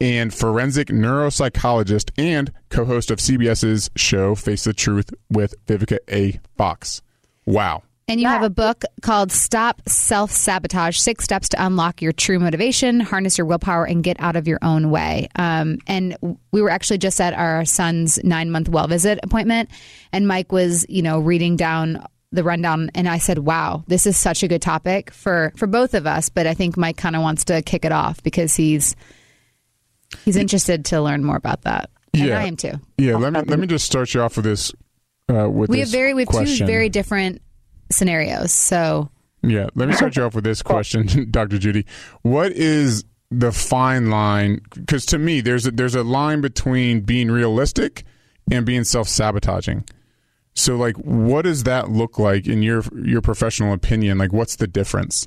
[0.00, 6.40] and forensic neuropsychologist and co-host of CBS's show Face the Truth with Vivica A.
[6.56, 7.02] Fox.
[7.46, 7.82] Wow.
[8.08, 12.38] And you have a book called Stop Self Sabotage Six Steps to Unlock Your True
[12.38, 15.28] Motivation, Harness Your Willpower, and Get Out of Your Own Way.
[15.36, 16.16] Um, and
[16.50, 19.70] we were actually just at our son's nine month well visit appointment,
[20.12, 24.16] and Mike was, you know, reading down the rundown and I said, "Wow, this is
[24.16, 27.22] such a good topic for for both of us." But I think Mike kind of
[27.22, 28.96] wants to kick it off because he's
[30.24, 31.90] he's interested to learn more about that.
[32.14, 32.38] And Yeah.
[32.38, 32.72] I am too.
[32.98, 34.72] Yeah, let me let me just start you off with this.
[35.32, 36.66] Uh, with We have very we have question.
[36.66, 37.40] two very different
[37.92, 38.52] scenarios.
[38.52, 39.10] So
[39.42, 40.68] Yeah, let me start you off with this oh.
[40.68, 41.58] question, Dr.
[41.58, 41.86] Judy.
[42.22, 44.60] What is the fine line?
[44.74, 48.04] Because to me, there's a, there's a line between being realistic
[48.50, 49.84] and being self sabotaging.
[50.54, 54.18] So, like, what does that look like in your your professional opinion?
[54.18, 55.26] Like, what's the difference?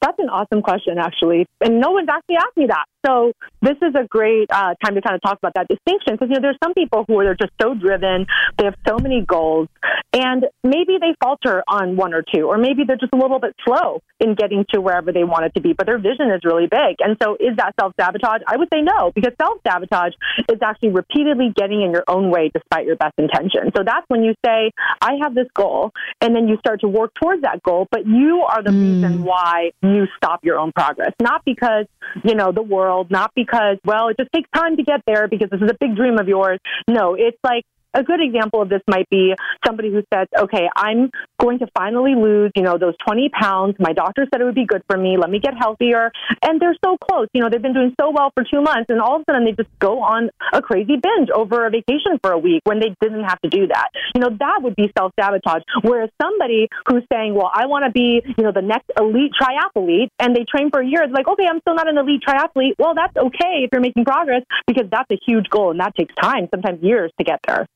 [0.00, 1.46] That's an awesome question, actually.
[1.60, 2.84] And no one's actually asked me that.
[3.06, 3.32] So
[3.62, 6.34] this is a great uh, time to kind of talk about that distinction because, you
[6.34, 8.26] know, there's some people who are just so driven,
[8.58, 9.68] they have so many goals,
[10.12, 13.54] and maybe they falter on one or two, or maybe they're just a little bit
[13.64, 16.66] slow in getting to wherever they want it to be, but their vision is really
[16.66, 16.96] big.
[17.00, 18.42] And so is that self sabotage?
[18.46, 20.12] I would say no, because self sabotage
[20.50, 23.72] is actually repeatedly getting in your own way despite your best intention.
[23.76, 27.12] So that's when you say, I have this goal, and then you start to work
[27.20, 31.12] towards that goal, but you are the reason why you stop your own progress.
[31.20, 31.86] Not because,
[32.24, 35.50] you know, the world, not because, well, it just takes time to get there because
[35.50, 36.58] this is a big dream of yours.
[36.88, 39.34] No, it's like, a good example of this might be
[39.66, 43.76] somebody who says, okay, I'm going to finally lose, you know, those 20 pounds.
[43.78, 45.16] My doctor said it would be good for me.
[45.16, 46.12] Let me get healthier.
[46.42, 47.28] And they're so close.
[47.32, 48.86] You know, they've been doing so well for two months.
[48.88, 52.18] And all of a sudden they just go on a crazy binge over a vacation
[52.22, 53.88] for a week when they didn't have to do that.
[54.14, 55.62] You know, that would be self sabotage.
[55.82, 60.08] Whereas somebody who's saying, well, I want to be, you know, the next elite triathlete
[60.18, 62.74] and they train for a year, it's like, okay, I'm still not an elite triathlete.
[62.78, 66.14] Well, that's okay if you're making progress because that's a huge goal and that takes
[66.20, 67.66] time, sometimes years to get there.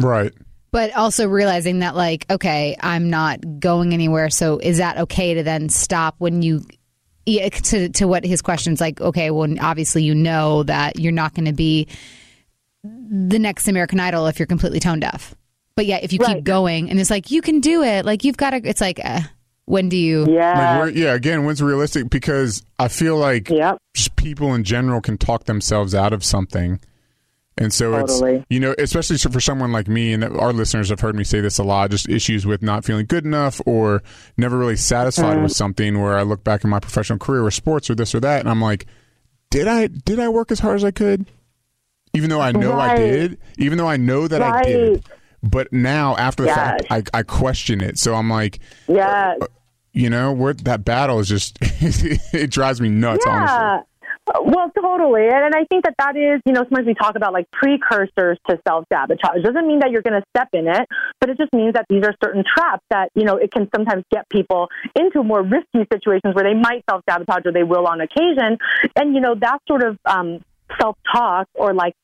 [0.00, 0.32] Right.
[0.70, 5.42] but also realizing that like okay i'm not going anywhere so is that okay to
[5.42, 6.62] then stop when you
[7.26, 11.34] yeah, to to what his questions like okay well obviously you know that you're not
[11.34, 11.86] going to be
[12.82, 15.34] the next american idol if you're completely tone deaf
[15.74, 18.36] but yeah if you keep going and it's like you can do it like you've
[18.36, 19.20] got to it's like uh,
[19.68, 20.58] when do you Yeah.
[20.58, 21.12] Like, where, yeah.
[21.12, 22.08] Again, when's realistic?
[22.08, 23.76] Because I feel like Yep.
[24.16, 26.80] people in general can talk themselves out of something.
[27.60, 28.36] And so Totally.
[28.36, 31.40] it's, you know, especially for someone like me, and our listeners have heard me say
[31.40, 34.02] this a lot, just issues with not feeling good enough or
[34.36, 35.42] never really satisfied Mm-hmm.
[35.42, 38.20] with something where I look back in my professional career or sports or this or
[38.20, 38.86] that, and I'm like,
[39.50, 41.26] did I, did I work as hard as I could?
[42.14, 45.04] Even though I know I did, even though I know that I did.
[45.42, 47.98] But now after the fact, I, I question it.
[47.98, 49.34] So I'm like, yeah,
[49.92, 53.87] you know, where that battle is just, it drives me nuts, honestly.
[54.44, 55.26] Well, totally.
[55.26, 58.38] And, and I think that that is, you know, sometimes we talk about like precursors
[58.48, 59.42] to self sabotage.
[59.42, 60.86] Doesn't mean that you're going to step in it,
[61.20, 64.04] but it just means that these are certain traps that, you know, it can sometimes
[64.10, 68.00] get people into more risky situations where they might self sabotage or they will on
[68.00, 68.58] occasion.
[68.96, 70.40] And, you know, that sort of um,
[70.80, 71.94] self talk or like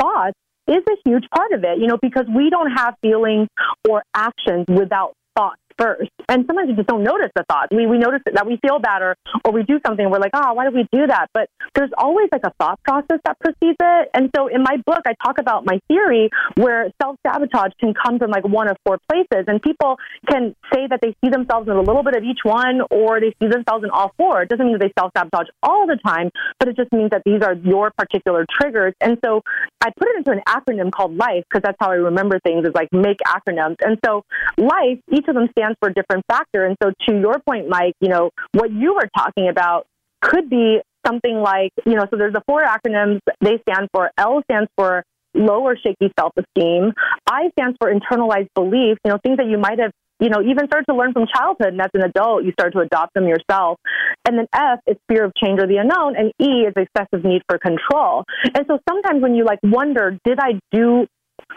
[0.00, 0.36] thoughts
[0.66, 3.48] is a huge part of it, you know, because we don't have feelings
[3.88, 6.10] or actions without thoughts first.
[6.28, 7.68] And sometimes we just don't notice the thoughts.
[7.70, 10.52] We, we notice that we feel bad or, or we do something, we're like, oh,
[10.52, 11.28] why did we do that?
[11.32, 14.10] But there's always like a thought process that precedes it.
[14.14, 18.18] And so in my book, I talk about my theory where self sabotage can come
[18.18, 19.44] from like one of four places.
[19.46, 19.96] And people
[20.28, 23.34] can say that they see themselves in a little bit of each one or they
[23.40, 24.42] see themselves in all four.
[24.42, 27.22] It doesn't mean that they self sabotage all the time, but it just means that
[27.24, 28.94] these are your particular triggers.
[29.00, 29.42] And so
[29.80, 32.74] I put it into an acronym called LIFE because that's how I remember things is
[32.74, 33.76] like make acronyms.
[33.80, 34.24] And so
[34.56, 36.64] LIFE, each of them stands for a different factor.
[36.64, 39.86] And so to your point, Mike, you know, what you were talking about
[40.20, 43.20] could be something like, you know, so there's the four acronyms.
[43.40, 45.04] They stand for L stands for
[45.34, 46.92] low or shaky self esteem.
[47.26, 50.66] I stands for internalized beliefs, you know, things that you might have, you know, even
[50.66, 51.68] started to learn from childhood.
[51.68, 53.78] And as an adult, you start to adopt them yourself.
[54.26, 56.16] And then F is fear of change or the unknown.
[56.16, 58.24] And E is excessive need for control.
[58.54, 61.06] And so sometimes when you like wonder, did I do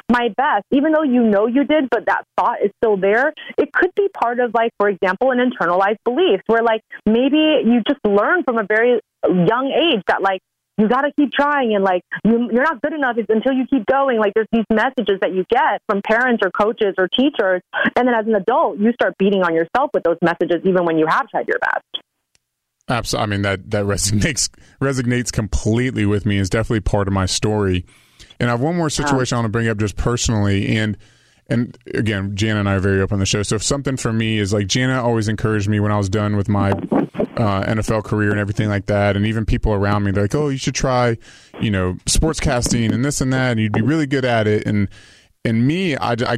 [0.10, 3.72] my best, even though you know you did, but that thought is still there, it
[3.74, 8.00] could be part of, like, for example, an internalized belief where, like, maybe you just
[8.06, 10.42] learn from a very young age that, like,
[10.78, 13.86] you got to keep trying and, like, you, you're not good enough until you keep
[13.86, 14.18] going.
[14.18, 17.62] Like, there's these messages that you get from parents or coaches or teachers.
[17.96, 20.98] And then as an adult, you start beating on yourself with those messages, even when
[20.98, 22.04] you have tried your best.
[22.90, 23.24] Absolutely.
[23.24, 24.50] I mean that that resonates
[24.82, 26.38] resonates completely with me.
[26.38, 27.86] Is definitely part of my story.
[28.42, 30.98] And I have one more situation I want to bring up just personally, and
[31.48, 33.44] and again, Jana and I are very open on the show.
[33.44, 36.36] So if something for me is like Jana always encouraged me when I was done
[36.36, 40.24] with my uh, NFL career and everything like that, and even people around me, they're
[40.24, 41.18] like, "Oh, you should try,
[41.62, 44.90] you know, sportscasting and this and that, and you'd be really good at it." And
[45.46, 46.38] and me, I, I,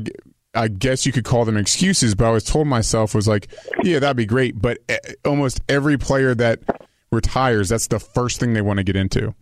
[0.53, 3.47] I guess you could call them excuses, but I was told myself was like,
[3.81, 6.59] "Yeah, that'd be great," but eh, almost every player that
[7.13, 9.33] retires, that's the first thing they want to get into.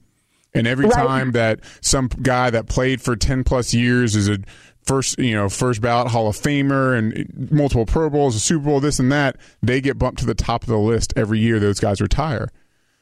[0.53, 0.93] And every Right.
[0.95, 4.39] time that some guy that played for 10 plus years is a
[4.83, 8.79] first, you know, first ballot Hall of Famer and multiple Pro Bowls, a Super Bowl,
[8.79, 11.79] this and that, they get bumped to the top of the list every year those
[11.79, 12.49] guys retire.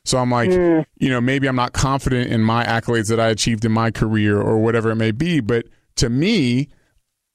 [0.05, 0.85] So I'm like, Mm.
[0.99, 4.39] you know, maybe I'm not confident in my accolades that I achieved in my career
[4.39, 5.65] or whatever it may be, but
[5.97, 6.67] to me,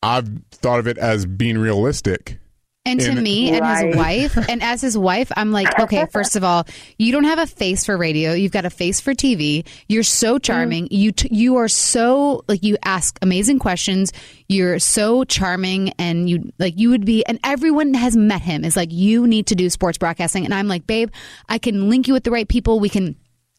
[0.03, 2.39] I've thought of it as being realistic.
[2.87, 6.45] And to me and his wife, and as his wife, I'm like, okay, first of
[6.45, 6.67] all,
[6.99, 8.35] you don't have a face for radio.
[8.35, 9.67] You've got a face for TV.
[9.89, 10.43] You're so mm-hmm.
[10.43, 10.89] charming.
[10.91, 14.13] You t- you are so like you ask amazing questions.
[14.49, 17.25] You're so charming, and you like you would be.
[17.25, 18.67] And everyone has met him.
[18.67, 21.09] Is like you need to do sports broadcasting, and I'm like, babe,
[21.49, 22.81] I can link you with the right people.
[22.81, 23.17] We can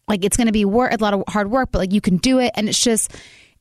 [0.08, 2.18] like it's going to be work a lot of hard work, but like you can
[2.18, 2.52] do it.
[2.56, 3.12] And it's just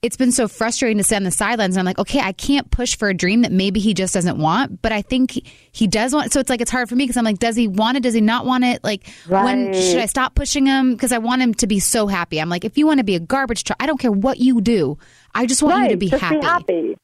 [0.05, 1.77] it's been so frustrating to sit on the sidelines.
[1.77, 4.37] And I'm like, okay, I can't push for a dream that maybe he just doesn't
[4.37, 6.31] want, but I think he, he does want.
[6.31, 8.03] So it's like it's hard for me because I'm like, does he want it?
[8.03, 8.85] Does he not want it?
[8.85, 10.93] Like, when should I stop pushing him?
[10.93, 12.39] Because I want him to be so happy.
[12.39, 14.61] I'm like, if you want to be a garbage truck, I don't care what you
[14.61, 14.99] do.
[15.35, 15.85] I just want right.
[15.85, 16.37] you to be happy.
[16.37, 16.97] be happy.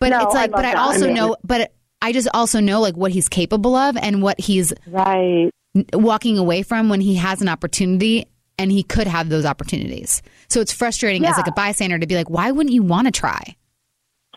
[0.00, 2.60] But No, it's I like, but I also I mean- know, but I just also
[2.60, 5.50] know like what he's capable of and what he's Right.
[5.92, 8.26] walking away from when he has an opportunity
[8.58, 10.22] and he could have those opportunities.
[10.48, 13.10] So it's frustrating as like a bystander to be like, why wouldn't you want to
[13.10, 13.56] try?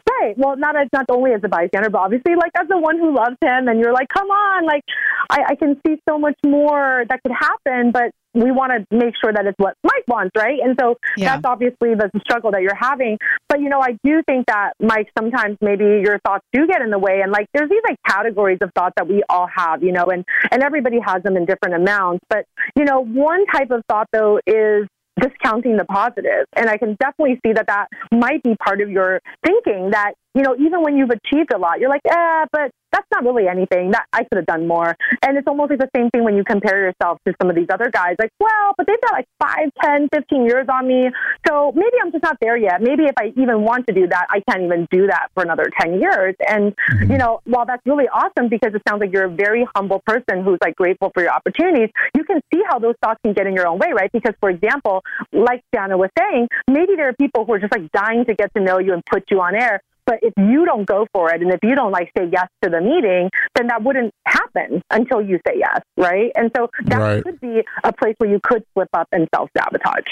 [0.10, 0.34] Right.
[0.38, 3.14] Well, not as not only as a bystander, but obviously like as the one who
[3.16, 4.84] loves him, and you're like, come on, like
[5.30, 9.16] I, I can see so much more that could happen, but we want to make
[9.20, 10.60] sure that it's what Mike wants, right?
[10.64, 11.34] And so Yeah.
[11.36, 13.18] that's obviously the struggle that you're having.
[13.48, 16.92] But you know, I do think that Mike, sometimes maybe your thoughts do get in
[16.92, 19.92] the way, and like there's these like categories of thoughts that we all have, you
[19.92, 22.24] know, and and everybody has them in different amounts.
[22.30, 22.46] But
[22.76, 24.88] you know, one type of thought though is
[25.20, 26.46] discounting the positive.
[26.56, 30.42] And I can definitely see that that might be part of your thinking that, you
[30.42, 33.92] know, even when you've achieved a lot, you're like, eh, but that's not really anything.
[33.92, 34.96] That I could have done more.
[35.24, 37.68] And it's almost like the same thing when you compare yourself to some of these
[37.72, 38.16] other guys.
[38.20, 41.10] Like, well, but they've got like five, ten, fifteen years on me.
[41.48, 42.82] So maybe I'm just not there yet.
[42.82, 45.70] Maybe if I even want to do that, I can't even do that for another
[45.80, 46.36] 10 years.
[46.48, 47.12] And, mm-hmm.
[47.12, 50.44] you know, while that's really awesome because it sounds like you're a very humble person
[50.44, 53.54] who's like grateful for your opportunities, you can see how those thoughts can get in
[53.54, 54.12] your own way, right?
[54.12, 57.92] Because, for example, like Jana was saying, maybe there are people who are just like
[57.92, 59.82] dying to get to know you and put you on air.
[60.10, 62.70] But if you don't go for it and if you don't like say yes to
[62.72, 66.32] the meeting, then that wouldn't happen until you say yes, right?
[66.36, 67.24] And so that Right.
[67.24, 70.08] could be a place where you could slip up and self sabotage.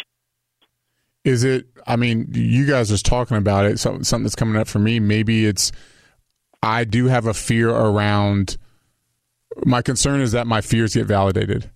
[1.25, 1.65] Is it?
[1.87, 3.79] I mean, you guys are just talking about it.
[3.79, 4.99] So, something that's coming up for me.
[4.99, 5.71] Maybe it's.
[6.61, 8.57] I do have a fear around.
[9.65, 11.71] My concern is that my fears get validated,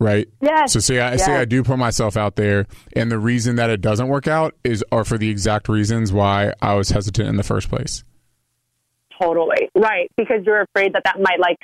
[0.00, 0.28] right?
[0.40, 0.72] Yes.
[0.72, 1.40] So say I say Yes.
[1.40, 4.84] I do put myself out there, and the reason that it doesn't work out is
[4.92, 8.04] are for the exact reasons why I was hesitant in the first place.
[9.20, 9.68] Totally.
[9.74, 10.10] Right.
[10.16, 11.58] Because you're afraid that that might, like,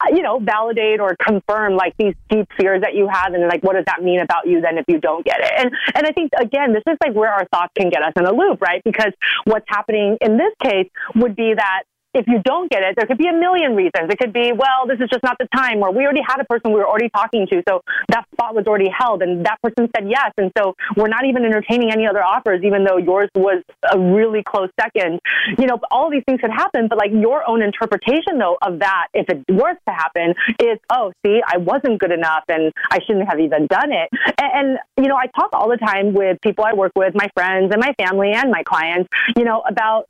[0.00, 3.62] uh, you know, validate or confirm like these deep fears that you have, and like,
[3.62, 5.52] what does that mean about you then if you don't get it?
[5.58, 8.24] And and I think again, this is like where our thoughts can get us in
[8.24, 8.82] a loop, right?
[8.84, 9.12] Because
[9.44, 11.82] what's happening in this case would be that
[12.18, 14.10] if you don't get it, there could be a million reasons.
[14.10, 16.44] It could be, well, this is just not the time, or we already had a
[16.44, 19.88] person we were already talking to, so that spot was already held, and that person
[19.94, 23.62] said yes, and so we're not even entertaining any other offers, even though yours was
[23.90, 25.20] a really close second.
[25.58, 29.08] You know, all these things could happen, but like your own interpretation though of that,
[29.14, 33.28] if it were to happen, is, oh, see, I wasn't good enough, and I shouldn't
[33.28, 34.08] have even done it.
[34.38, 37.28] And, and you know, I talk all the time with people I work with, my
[37.34, 40.06] friends and my family and my clients, you know, about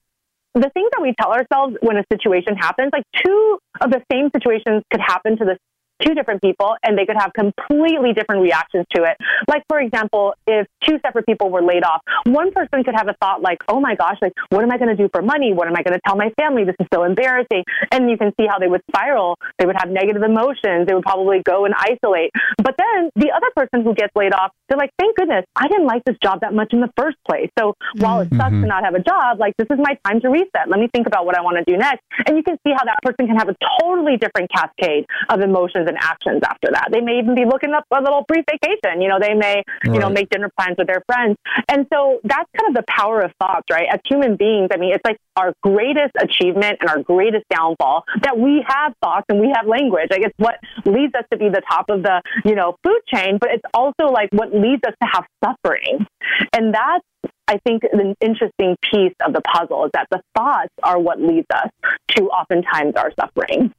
[0.55, 4.31] the things that we tell ourselves when a situation happens, like two of the same
[4.35, 5.57] situations could happen to the
[6.03, 9.17] two different people and they could have completely different reactions to it.
[9.49, 13.15] Like, for example, if two separate people were laid off, one person could have a
[13.21, 15.53] thought like, oh my gosh, like, what am I going to do for money?
[15.53, 16.65] What am I going to tell my family?
[16.65, 17.65] This is so embarrassing.
[17.93, 19.37] And you can see how they would spiral.
[19.59, 20.87] They would have negative emotions.
[20.87, 22.31] They would probably go and isolate.
[22.59, 25.87] But then the other person who gets laid off, they're like, thank goodness, I didn't
[25.87, 27.51] like this job that much in the first place.
[27.59, 28.67] So while it sucks to mm-hmm.
[28.67, 30.69] not have a job, like, this is my time to reset.
[30.69, 32.03] Let me think about what I want to do next.
[32.27, 35.88] And you can see how that person can have a totally different cascade of emotions
[35.89, 36.89] and actions after that.
[36.93, 39.01] They may even be looking up a little brief vacation.
[39.01, 41.37] You know, they may, you know, make dinner plans with their friends.
[41.69, 43.87] And so that's kind of the power of thoughts, right?
[43.91, 48.39] As human beings, I mean, it's like our greatest achievement and our greatest downfall that
[48.39, 50.09] we have thoughts and we have language.
[50.11, 53.39] Like it's what leads us to be the top of the, you know, food chain,
[53.41, 56.07] but it's also like what leads us to have suffering.
[56.53, 57.05] And that's
[57.49, 61.47] I think the interesting piece of the puzzle is that the thoughts are what leads
[61.53, 61.71] us
[62.09, 63.73] to oftentimes our suffering.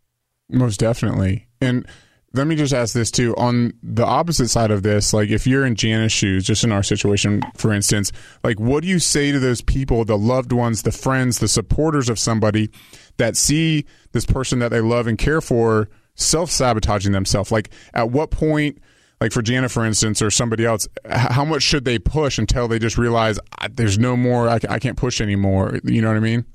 [0.49, 1.47] Most definitely.
[1.61, 1.85] And
[2.33, 3.35] let me just ask this too.
[3.37, 6.83] On the opposite side of this, like if you're in Jana's shoes, just in our
[6.83, 8.11] situation, for instance,
[8.43, 12.09] like what do you say to those people, the loved ones, the friends, the supporters
[12.09, 12.69] of somebody
[13.17, 17.51] that see this person that they love and care for self sabotaging themselves?
[17.51, 18.77] Like at what point,
[19.19, 22.79] like for Jana, for instance, or somebody else, how much should they push until they
[22.79, 23.39] just realize
[23.71, 25.79] there's no more, I, I can't push anymore?
[25.83, 26.45] You know what I mean?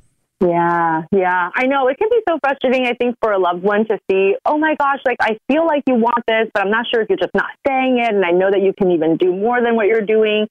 [0.41, 1.51] Yeah, yeah.
[1.55, 4.35] I know it can be so frustrating, I think, for a loved one to see,
[4.45, 7.09] oh my gosh, like I feel like you want this, but I'm not sure if
[7.09, 8.13] you're just not saying it.
[8.13, 10.47] And I know that you can even do more than what you're doing,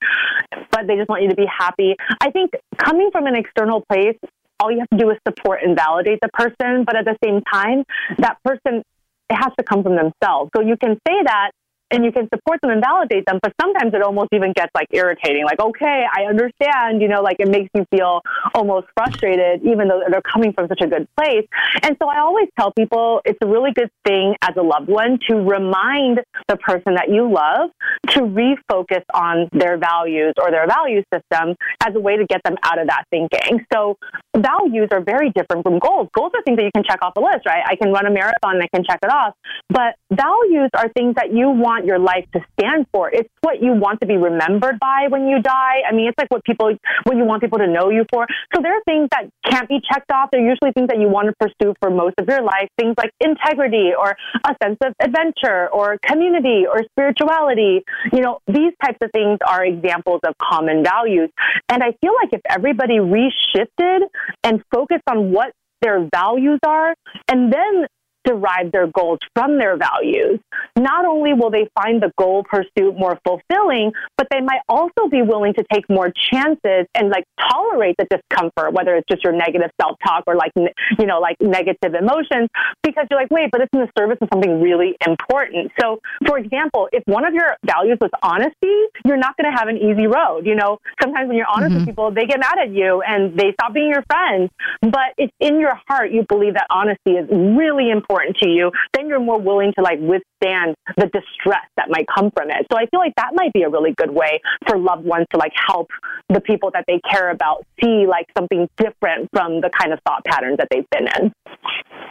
[0.70, 1.94] but they just want you to be happy.
[2.20, 4.16] I think coming from an external place,
[4.58, 6.84] all you have to do is support and validate the person.
[6.84, 7.84] But at the same time,
[8.18, 8.82] that person,
[9.30, 10.50] it has to come from themselves.
[10.56, 11.50] So you can say that
[11.94, 14.88] and you can support them and validate them, but sometimes it almost even gets like
[14.90, 15.44] irritating.
[15.44, 18.20] Like, okay, I understand, you know, like it makes you feel
[18.54, 21.46] almost frustrated, even though they're coming from such a good place.
[21.82, 25.18] And so I always tell people it's a really good thing as a loved one
[25.28, 27.70] to remind the person that you love
[28.08, 32.56] to refocus on their values or their value system as a way to get them
[32.62, 33.64] out of that thinking.
[33.72, 33.96] So
[34.36, 36.08] values are very different from goals.
[36.14, 37.62] Goals are things that you can check off a list, right?
[37.66, 39.34] I can run a marathon and I can check it off.
[39.68, 43.10] But values are things that you want your life to stand for.
[43.10, 45.82] It's what you want to be remembered by when you die.
[45.88, 48.26] I mean, it's like what people, what you want people to know you for.
[48.54, 50.30] So there are things that can't be checked off.
[50.32, 52.68] They're usually things that you want to pursue for most of your life.
[52.78, 57.82] Things like integrity or a sense of adventure or community or spirituality.
[58.12, 61.30] You know, these types of things are examples of common values.
[61.68, 64.00] And I feel like if everybody reshifted
[64.42, 66.94] and focused on what their values are
[67.28, 67.86] and then
[68.24, 70.40] derive their goals from their values,
[70.76, 75.22] not only will they find the goal pursuit more fulfilling, but they might also be
[75.22, 79.70] willing to take more chances and like tolerate the discomfort, whether it's just your negative
[79.80, 82.48] self talk or like, you know, like negative emotions,
[82.82, 85.70] because you're like, wait, but it's in the service of something really important.
[85.80, 89.68] So, for example, if one of your values was honesty, you're not going to have
[89.68, 90.46] an easy road.
[90.46, 91.90] You know, sometimes when you're honest with mm-hmm.
[91.90, 94.50] people, they get mad at you and they stop being your friends.
[94.80, 99.08] But if in your heart you believe that honesty is really important to you, then
[99.08, 102.66] you're more willing to like withstand the distress that might come from it.
[102.70, 105.38] So I feel like that might be a really good way for loved ones to
[105.38, 105.88] like help
[106.28, 110.24] the people that they care about see like something different from the kind of thought
[110.24, 111.32] patterns that they've been in.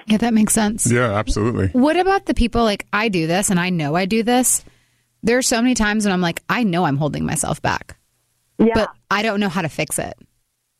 [0.08, 0.92] Yeah, that makes sense.
[0.92, 1.68] Yeah, absolutely.
[1.70, 4.64] What about the people like I do this and I know I do this?
[5.22, 7.98] There are so many times when I'm like, I know I'm holding myself back,
[8.60, 8.74] Yeah.
[8.76, 10.14] but I don't know how to fix it.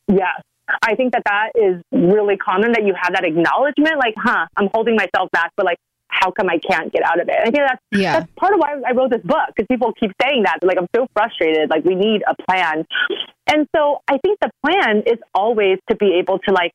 [0.08, 0.42] Yes.
[0.82, 4.68] I think that that is really common that you have that acknowledgement, like, huh, I'm
[4.72, 7.36] holding myself back, but like, how come I can't get out of it?
[7.38, 8.20] I think that's, Yeah.
[8.20, 10.58] that's part of why I wrote this book because people keep saying that.
[10.60, 11.70] They're like, I'm so frustrated.
[11.70, 12.86] Like, we need a plan.
[13.52, 16.72] And so I think the plan is always to be able to like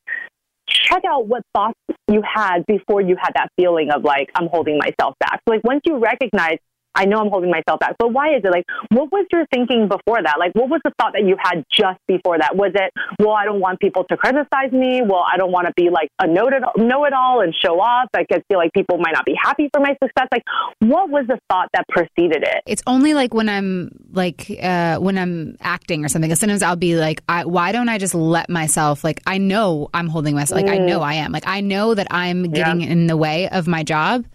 [0.67, 4.77] check out what thoughts you had before you had that feeling of like, I'm holding
[4.77, 5.41] myself back.
[5.47, 6.57] So, like, once you recognize,
[6.95, 8.51] I know I'm holding myself back, but why is it?
[8.51, 10.35] Like, what was your thinking before that?
[10.39, 12.55] Like, what was the thought that you had just before that?
[12.55, 15.01] Was it, well, I don't want people to criticize me.
[15.01, 18.09] Well, I don't want to be like a know it all and show off.
[18.13, 20.27] Like, I feel like people might not be happy for my success.
[20.31, 20.43] Like,
[20.79, 22.63] what was the thought that preceded it?
[22.65, 26.33] It's only like when I'm like uh, when I'm acting or something.
[26.35, 29.03] Sometimes I'll be like, I, why don't I just let myself?
[29.03, 30.61] Like I know I'm holding myself.
[30.61, 31.31] Like I know I am.
[31.31, 34.25] Like I know that I'm getting in the way of my job,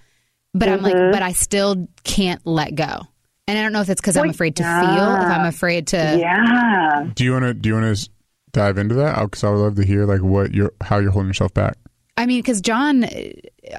[0.54, 3.00] but I'm like, but I still can't let go.
[3.46, 5.14] And I don't know if it's because I'm afraid to feel.
[5.16, 5.96] If I'm afraid to.
[5.96, 7.10] Yeah.
[7.14, 8.08] Do you want to do you want to
[8.52, 9.20] dive into that?
[9.20, 11.76] Because I would love to hear like what you're how you're holding yourself back.
[12.16, 13.08] I mean, because John uh,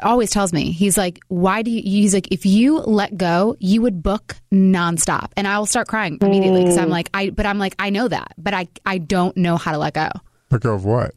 [0.04, 3.82] always tells me, he's like, why do you, he's like, if you let go, you
[3.82, 5.32] would book nonstop.
[5.38, 8.10] And I will start crying immediately because I'm like, I, but I'm like, I know
[8.10, 10.10] that, but I, I don't know how to let go.
[10.52, 11.16] Let go of what?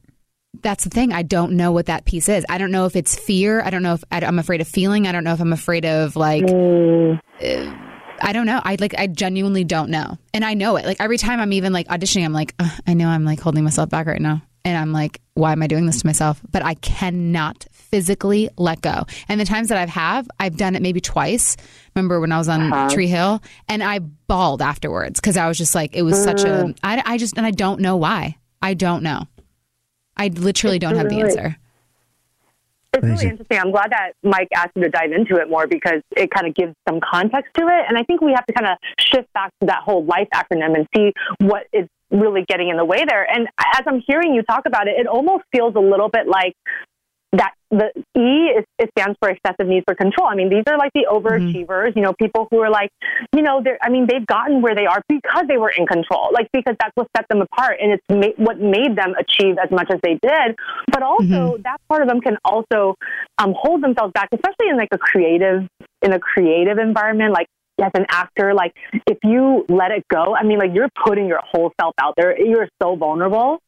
[0.63, 1.13] That's the thing.
[1.13, 2.45] I don't know what that piece is.
[2.49, 3.63] I don't know if it's fear.
[3.63, 5.07] I don't know if I'm afraid of feeling.
[5.07, 7.21] I don't know if I'm afraid of like, mm.
[7.43, 7.77] uh,
[8.21, 8.61] I don't know.
[8.65, 10.19] I like, I genuinely don't know.
[10.35, 10.87] And I know it.
[10.87, 12.55] Like every time I'm even like auditioning, I'm like,
[12.87, 14.43] I know I'm like holding myself back right now.
[14.65, 16.41] And I'm like, why am I doing this to myself?
[16.51, 19.05] But I cannot physically let go.
[19.29, 21.57] And the times that I've have, I've done it maybe twice.
[21.95, 22.91] Remember when I was on uh-huh.
[22.91, 26.65] Tree Hill and I bawled afterwards because I was just like, it was such a,
[26.65, 26.79] mm.
[26.83, 28.37] I, I just, and I don't know why.
[28.61, 29.27] I don't know.
[30.19, 31.57] I literally don't have the answer.
[32.95, 33.59] It's really interesting.
[33.59, 36.55] I'm glad that Mike asked you to dive into it more because it kind of
[36.55, 37.85] gives some context to it.
[37.89, 40.75] And I think we have to kind of shift back to that whole life acronym
[40.75, 43.31] and see what is really getting in the way there.
[43.31, 46.55] And as I'm hearing you talk about it, it almost feels a little bit like
[47.33, 50.27] that the E is, it stands for excessive need for control.
[50.27, 52.91] I mean, these are like the overachievers, you know, people who are like,
[53.37, 56.31] you know, they're, I mean, they've gotten where they are because they were in control,
[56.33, 59.71] like because that's what set them apart and it's ma- what made them achieve as
[59.71, 60.57] much as they did.
[60.91, 62.95] But also that part of them can also
[63.37, 65.69] um, hold themselves back, especially in like a creative,
[66.01, 67.49] in a creative environment, like
[67.83, 68.75] as an actor, like
[69.07, 72.41] if you let it go, I mean, like you're putting your whole self out there.
[72.41, 73.61] You're so vulnerable.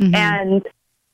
[0.00, 0.14] Mhm.
[0.14, 0.66] And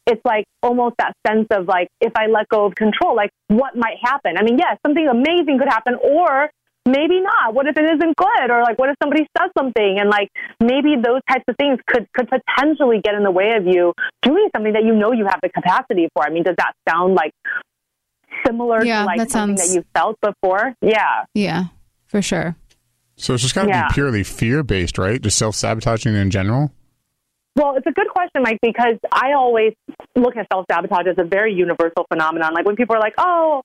[0.07, 3.77] it's like almost that sense of like, if I let go of control, like what
[3.77, 4.37] might happen?
[4.39, 6.49] I mean, yes, something amazing could happen, or
[6.87, 7.53] maybe not.
[7.55, 8.51] What if it isn't good?
[8.51, 9.99] Or like, what if somebody says something?
[9.99, 10.29] And like,
[10.61, 13.93] maybe those types of things could, could potentially get in the way of you
[14.23, 16.23] doing something that you know you have the capacity for.
[16.25, 17.33] I mean, does that sound like
[18.47, 20.75] similar Yeah, to like that something sounds- that you've felt before?
[20.81, 21.25] Yeah.
[21.35, 21.65] yeah,
[22.07, 22.57] for sure.
[23.17, 23.89] So it's just got to Yeah.
[23.89, 25.21] be purely fear based, right?
[25.21, 26.71] Just self sabotaging in general.
[27.57, 29.73] Well, it's a good question, Mike, because I always
[30.15, 32.53] look at self sabotage as a very universal phenomenon.
[32.53, 33.63] Like when people are like, oh,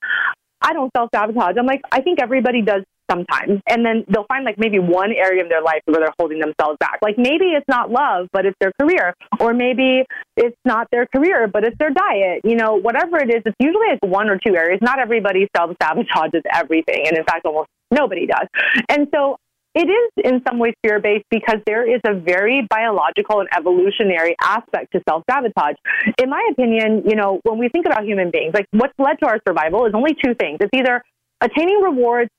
[0.62, 3.62] I don't self sabotage, I'm like, I think everybody does sometimes.
[3.68, 6.78] And then they'll find like maybe one area of their life where they're holding themselves
[6.80, 7.00] back.
[7.02, 9.14] Like maybe it's not love, but it's their career.
[9.40, 10.06] Or maybe
[10.38, 12.42] it's not their career, but it's their diet.
[12.46, 14.80] You know, whatever it is, it's usually like one or two areas.
[14.82, 17.08] Not everybody self sabotages everything.
[17.08, 18.48] And in fact, almost nobody does.
[18.88, 19.38] And so
[19.74, 24.36] it is in some ways fear based because there is a very biological and evolutionary
[24.44, 25.76] aspect to self sabotage.
[26.22, 29.28] In my opinion, you know, when we think about human beings, like what's led to
[29.28, 30.58] our survival is only two things.
[30.60, 31.04] It's either
[31.42, 32.30] attaining rewards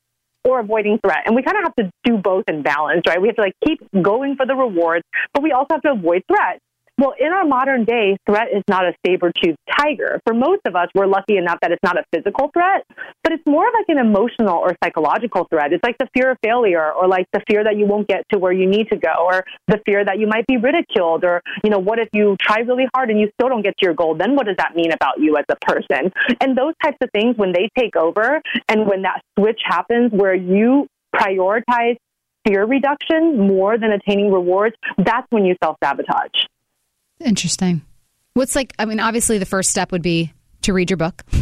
[0.45, 1.22] or avoiding threat.
[1.26, 3.20] And we kind of have to do both in balance, right?
[3.20, 6.22] We have to like keep going for the rewards, but we also have to avoid
[6.28, 6.59] threat.
[7.03, 10.20] Well, in our modern day, threat is not a saber-toothed tiger.
[10.24, 12.86] For most of us, we're lucky enough that it's not a physical threat,
[13.24, 15.72] but it's more of like an emotional or psychological threat.
[15.72, 18.38] It's like the fear of failure or like the fear that you won't get to
[18.38, 21.70] where you need to go or the fear that you might be ridiculed or, you
[21.70, 24.14] know, what if you try really hard and you still don't get to your goal?
[24.14, 26.12] Then what does that mean about you as a person?
[26.40, 30.36] And those types of things, when they take over and when that switch happens where
[30.36, 31.96] you prioritize
[32.46, 36.46] fear reduction more than attaining rewards, that's when you self-sabotage.
[37.24, 37.82] Interesting.
[38.34, 41.22] What's like, I mean, obviously the first step would be to read your book.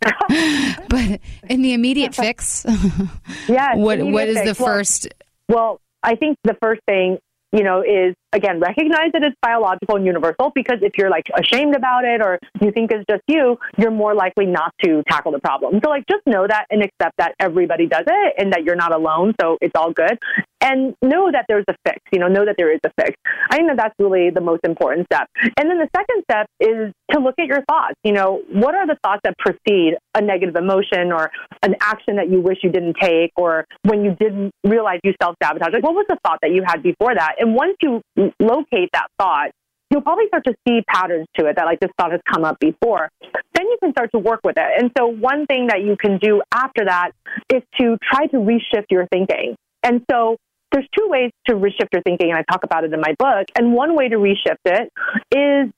[0.00, 2.64] but in the immediate fix,
[3.48, 3.76] Yes.
[3.76, 4.60] what what is the fix.
[4.60, 5.08] Well, first?
[5.48, 7.18] Well, I think the first thing,
[7.52, 11.74] you know, is again, recognize that it's biological and universal because if you're like ashamed
[11.74, 15.40] about it or you think it's just you, you're more likely not to tackle the
[15.40, 15.80] problem.
[15.82, 18.94] So like just know that and accept that everybody does it and that you're not
[18.94, 19.34] alone.
[19.40, 20.18] So it's all good.
[20.60, 23.16] And know that there's a fix, you know, know that there is a fix.
[23.50, 25.28] I think that that's really the most important step.
[25.56, 27.94] And then the second step is to look at your thoughts.
[28.02, 31.30] You know, what are the thoughts that precede a negative emotion or
[31.62, 35.36] an action that you wish you didn't take or when you didn't realize you self
[35.42, 35.72] sabotage?
[35.72, 37.36] Like, what was the thought that you had before that?
[37.38, 38.02] And once you
[38.40, 39.50] locate that thought,
[39.90, 42.58] you'll probably start to see patterns to it that like this thought has come up
[42.58, 43.08] before.
[43.54, 44.66] Then you can start to work with it.
[44.78, 47.12] And so one thing that you can do after that
[47.52, 49.56] is to try to reshift your thinking.
[49.82, 50.36] And so
[50.72, 53.46] there's two ways to reshift your thinking, and I talk about it in my book.
[53.56, 54.92] And one way to reshift it
[55.34, 55.72] is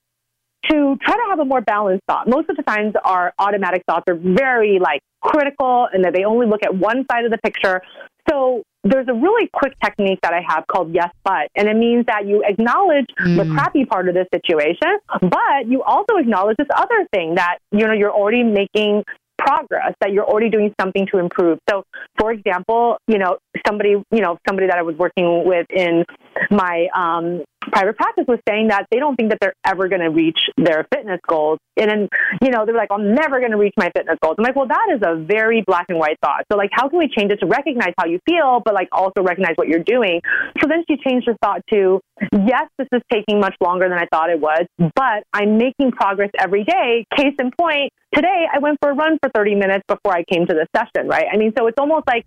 [0.69, 2.27] to try to have a more balanced thought.
[2.27, 6.47] Most of the times, our automatic thoughts are very like critical, and that they only
[6.47, 7.81] look at one side of the picture.
[8.29, 12.05] So there's a really quick technique that I have called yes but, and it means
[12.07, 13.53] that you acknowledge the mm.
[13.55, 17.93] crappy part of this situation, but you also acknowledge this other thing that you know
[17.93, 19.03] you're already making
[19.45, 21.59] progress that you're already doing something to improve.
[21.69, 21.83] So,
[22.19, 26.05] for example, you know, somebody, you know, somebody that I was working with in
[26.49, 30.09] my um, private practice was saying that they don't think that they're ever going to
[30.09, 31.59] reach their fitness goals.
[31.77, 32.09] And then,
[32.41, 34.35] you know, they're like, I'm never going to reach my fitness goals.
[34.37, 36.45] I'm like, well, that is a very black and white thought.
[36.51, 39.21] So, like, how can we change it to recognize how you feel, but like also
[39.21, 40.21] recognize what you're doing?
[40.61, 42.01] So then she changed her thought to,
[42.33, 46.31] yes, this is taking much longer than I thought it was, but I'm making progress
[46.39, 47.05] every day.
[47.15, 50.45] Case in point, today I went for a run for 30 minutes before I came
[50.47, 51.25] to the session, right?
[51.31, 52.25] I mean, so it's almost like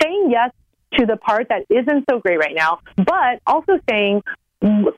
[0.00, 0.50] saying yes
[0.98, 4.22] to the part that isn't so great right now, but also saying,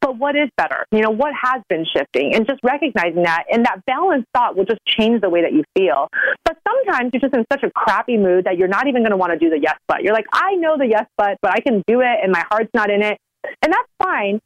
[0.01, 0.85] but what is better?
[0.93, 2.35] You know, what has been shifting?
[2.35, 3.45] And just recognizing that.
[3.51, 6.09] And that balanced thought will just change the way that you feel.
[6.45, 9.17] But sometimes you're just in such a crappy mood that you're not even going to
[9.17, 10.03] want to do the yes, but.
[10.03, 12.71] You're like, I know the yes, but, but I can do it and my heart's
[12.75, 13.19] not in it.
[13.63, 14.41] And that's fine.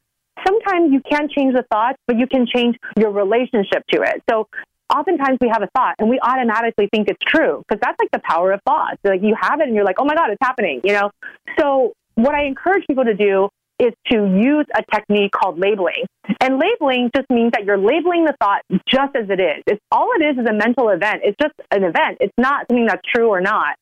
[0.46, 4.22] Sometimes you can't change the thoughts, but you can change your relationship to it.
[4.30, 4.46] So
[4.94, 8.20] oftentimes we have a thought and we automatically think it's true because that's like the
[8.20, 8.98] power of thoughts.
[9.02, 11.10] Like you have it and you're like, oh my God, it's happening, you know?
[11.58, 13.48] So what I encourage people to do
[13.78, 16.04] is to use a technique called labeling.
[16.40, 19.62] And labeling just means that you're labeling the thought just as it is.
[19.66, 21.20] It's all it is is a mental event.
[21.24, 22.18] It's just an event.
[22.20, 23.76] It's not something that's true or not.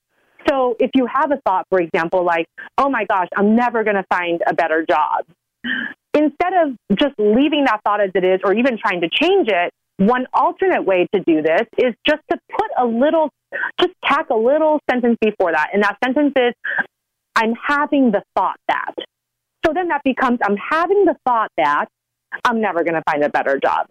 [0.48, 2.46] So if you have a thought, for example, like,
[2.78, 5.24] oh my gosh, I'm never going to find a better job,
[6.14, 9.72] instead of just leaving that thought as it is or even trying to change it,
[9.98, 13.30] one alternate way to do this is just to put a little,
[13.80, 15.70] just tack a little sentence before that.
[15.72, 16.52] And that sentence is,
[17.34, 18.94] I'm having the thought that.
[19.66, 21.86] So then that becomes, I'm having the thought that
[22.44, 23.88] I'm never going to find a better job.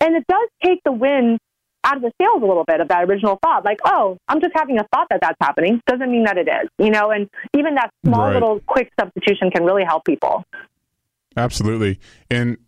[0.00, 1.38] And it does take the wind
[1.84, 3.64] out of the sails a little bit of that original thought.
[3.64, 5.80] Like, oh, I'm just having a thought that that's happening.
[5.86, 8.34] Doesn't mean that it is, you know, and even that small Right.
[8.34, 10.44] little quick substitution can really help people.
[11.36, 11.98] Absolutely.
[12.30, 12.58] And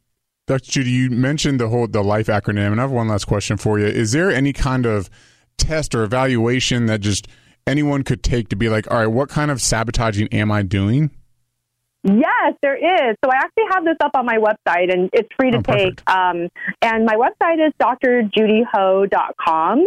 [0.46, 0.70] Dr.
[0.70, 3.78] Judy, you mentioned the whole the life acronym, and I have one last question for
[3.78, 3.86] you.
[3.86, 5.10] Is there any kind of
[5.58, 7.28] test or evaluation that just
[7.66, 11.10] anyone could take to be like, all right, what kind of sabotaging am I doing?
[12.04, 13.16] Yes, there is.
[13.24, 16.00] So I actually have this up on my website and it's free to Oh, take.
[16.08, 16.48] Um,
[16.80, 19.86] and my website is drjudyho.com.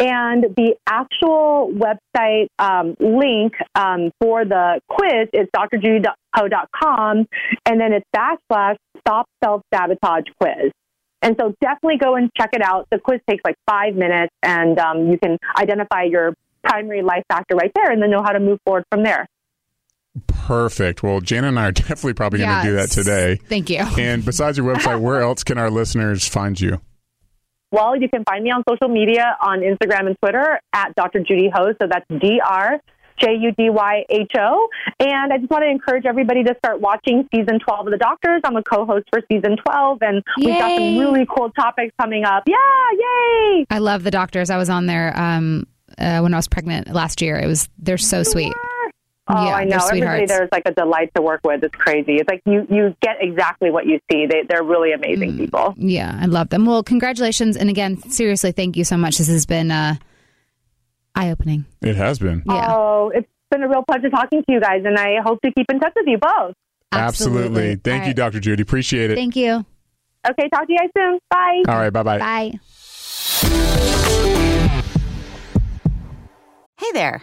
[0.00, 7.26] And the actual website um, link um, for the quiz is drjudyho.com.
[7.66, 10.72] And then it's backslash stop self sabotage quiz.
[11.22, 12.88] And so definitely go and check it out.
[12.90, 16.34] The quiz takes like five minutes and um, you can identify your
[16.64, 19.28] primary life factor right there and then know how to move forward from there.
[20.26, 21.02] Perfect.
[21.02, 23.36] Well, Jana and I are definitely probably going to do that today.
[23.48, 23.78] Thank you.
[23.78, 26.80] And besides your website, where else can our listeners find you?
[27.70, 31.20] Well, you can find me on social media on Instagram and Twitter at Dr.
[31.20, 31.72] Judy Ho.
[31.80, 32.78] So that's D R
[33.18, 34.68] J U D Y H O.
[35.00, 38.42] And I just want to encourage everybody to start watching season 12 of The Doctors.
[38.44, 42.24] I'm a co host for season 12, and we've got some really cool topics coming
[42.24, 42.42] up.
[42.46, 42.56] Yeah,
[42.92, 43.66] yay!
[43.70, 44.50] I love the doctors.
[44.50, 47.38] I was on there um, uh, when I was pregnant last year.
[47.38, 48.52] It was they're so sweet.
[49.28, 49.78] Oh, Yeah, I know.
[49.86, 51.62] Everybody there's like a delight to work with.
[51.62, 52.16] It's crazy.
[52.16, 54.26] It's like you, you get exactly what you see.
[54.26, 55.74] They, they're really amazing people.
[55.76, 56.66] Yeah, I love them.
[56.66, 59.18] Well, congratulations, and again, seriously, thank you so much.
[59.18, 59.94] This has been uh,
[61.14, 61.64] eye opening.
[61.80, 62.42] It has been.
[62.46, 65.52] Yeah, Oh, it's been a real pleasure talking to you guys, and I hope to
[65.56, 66.54] keep in touch with you both.
[66.90, 67.76] Absolutely.
[67.76, 68.16] Thank All you, right.
[68.16, 68.40] Dr.
[68.40, 68.62] Judy.
[68.62, 69.14] Appreciate it.
[69.14, 69.64] Thank you.
[70.28, 71.18] Okay, talk to you guys soon.
[71.30, 71.62] Bye.
[71.68, 71.90] All right.
[71.90, 72.18] Bye bye.
[72.18, 72.52] Bye.
[76.78, 77.22] Hey there.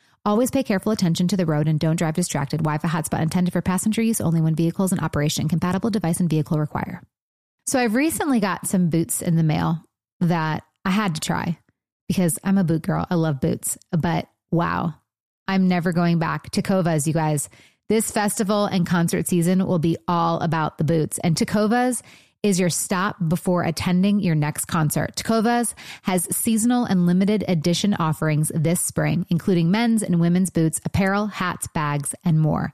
[0.23, 2.59] Always pay careful attention to the road and don't drive distracted.
[2.59, 5.49] Wi-Fi hotspot intended for passenger use only when vehicles in operation.
[5.49, 7.01] Compatible device and vehicle require.
[7.65, 9.83] So I've recently got some boots in the mail
[10.19, 11.57] that I had to try
[12.07, 13.07] because I'm a boot girl.
[13.09, 13.79] I love boots.
[13.91, 14.93] But wow,
[15.47, 16.51] I'm never going back.
[16.51, 17.49] Tecovas, you guys.
[17.89, 21.17] This festival and concert season will be all about the boots.
[21.17, 22.03] And Tecovas
[22.43, 25.15] is your stop before attending your next concert.
[25.15, 25.73] Tecovas
[26.03, 31.67] has seasonal and limited edition offerings this spring, including men's and women's boots, apparel, hats,
[31.67, 32.73] bags, and more.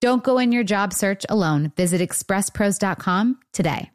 [0.00, 1.72] Don't go in your job search alone.
[1.76, 3.90] Visit expresspros.com today.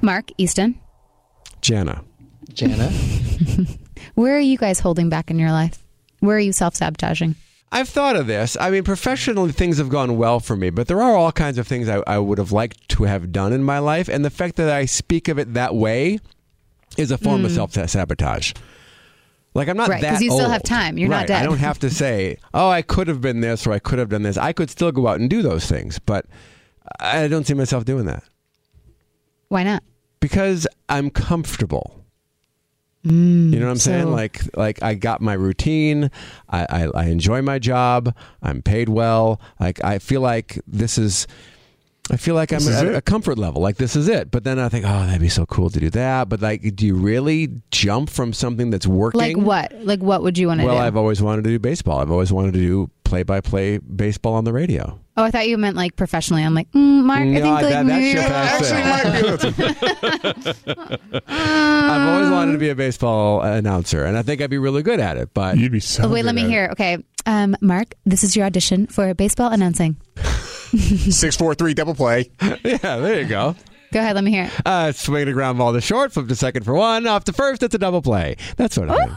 [0.00, 0.80] Mark Easton,
[1.60, 2.02] Jana.
[2.52, 2.90] Jana.
[4.14, 5.78] where are you guys holding back in your life?
[6.18, 7.36] Where are you self sabotaging?
[7.70, 8.56] I've thought of this.
[8.60, 11.66] I mean, professionally, things have gone well for me, but there are all kinds of
[11.66, 14.08] things I, I would have liked to have done in my life.
[14.08, 16.18] And the fact that I speak of it that way
[16.98, 17.54] is a form of mm.
[17.54, 18.52] self sabotage.
[19.54, 19.88] Like I'm not.
[19.88, 20.52] Right, that 'cause you still old.
[20.52, 20.96] have time.
[20.98, 21.42] You're not Right, dead.
[21.42, 24.08] I don't have to say, "Oh, I could have been this" or "I could have
[24.08, 26.24] done this." I could still go out and do those things, but
[27.00, 28.24] I don't see myself doing that
[29.48, 29.82] Why not?
[30.20, 31.98] because I'm comfortable.
[33.04, 34.06] you know what I'm saying?
[34.06, 36.10] Mm, Like, like I got my routine.
[36.48, 38.14] I, I, I enjoy my job.
[38.42, 39.40] I'm paid well.
[39.60, 41.26] Like I feel like this is.
[42.10, 42.94] I feel like This I'm at it.
[42.96, 43.62] a comfort level.
[43.62, 44.30] Like this is it.
[44.30, 46.28] But then I think, oh, that'd be so cool to do that.
[46.28, 49.20] But like, do you really jump from something that's working?
[49.20, 49.72] Like what?
[49.86, 50.78] Like what would you want to Well, do?
[50.78, 52.00] Well, I've always wanted to do baseball.
[52.00, 54.98] I've always wanted to do play-by-play baseball on the radio.
[55.18, 56.42] oh, I thought you meant like professionally.
[56.42, 59.58] I'm like, mm, Mark, I think like that- that maybe ship has Actually, sailed.
[59.58, 61.22] might be.
[61.28, 64.98] I've always wanted to be a baseball announcer, and I think I'd be really good
[65.00, 65.32] at it.
[65.34, 66.04] But You'd be so.
[66.04, 66.50] Oh, wait, good let me at it.
[66.50, 66.68] hear.
[66.72, 69.96] Okay, um, Mark, this is your audition for baseball announcing.
[70.78, 72.30] Six, four, three, double play.
[72.40, 73.54] yeah, there you go.
[73.92, 74.44] Go ahead, let me hear.
[74.44, 74.52] it.
[74.66, 77.62] Uh, swing a ground ball to short, flip to second for one, off to first.
[77.62, 78.36] It's a double play.
[78.56, 79.16] That sort of thing.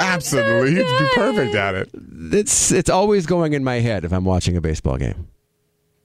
[0.00, 1.90] Absolutely, you'd be perfect at it.
[2.32, 5.28] It's it's always going in my head if I'm watching a baseball game.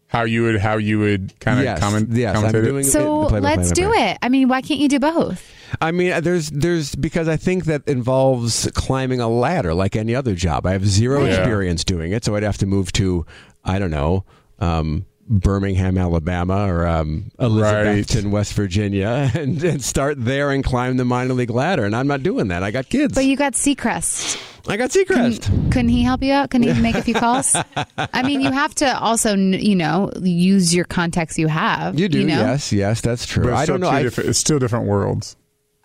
[0.07, 2.09] How you would, how you would kind of yes, comment.
[2.11, 2.83] yes, I'm commentate it.
[2.85, 4.17] So it, let's do it.
[4.23, 5.53] I mean, why can't you do both?
[5.79, 10.33] I mean, there's there's because I think that involves climbing a ladder like any other
[10.35, 10.65] job.
[10.65, 11.35] I have zero Yeah.
[11.37, 13.25] experience doing it, so I'd have to move to
[13.63, 14.23] I don't know.
[14.59, 21.05] Um, Birmingham, Alabama, or um, Elizabethton, West Virginia, and, and start there and climb the
[21.05, 21.85] minor league ladder.
[21.85, 22.63] And I'm not doing that.
[22.63, 23.13] I got kids.
[23.13, 24.41] But you got Seacrest.
[24.67, 25.71] I got Seacrest.
[25.71, 26.49] Couldn't he help you out?
[26.49, 27.55] Couldn't he make a few calls?
[27.97, 31.99] I mean, you have to also, you know, use your contacts you have.
[31.99, 32.33] You do, know?
[32.33, 33.43] yes, yes, that's true.
[33.43, 33.89] But I don't know.
[33.89, 35.37] two I, it's still different worlds.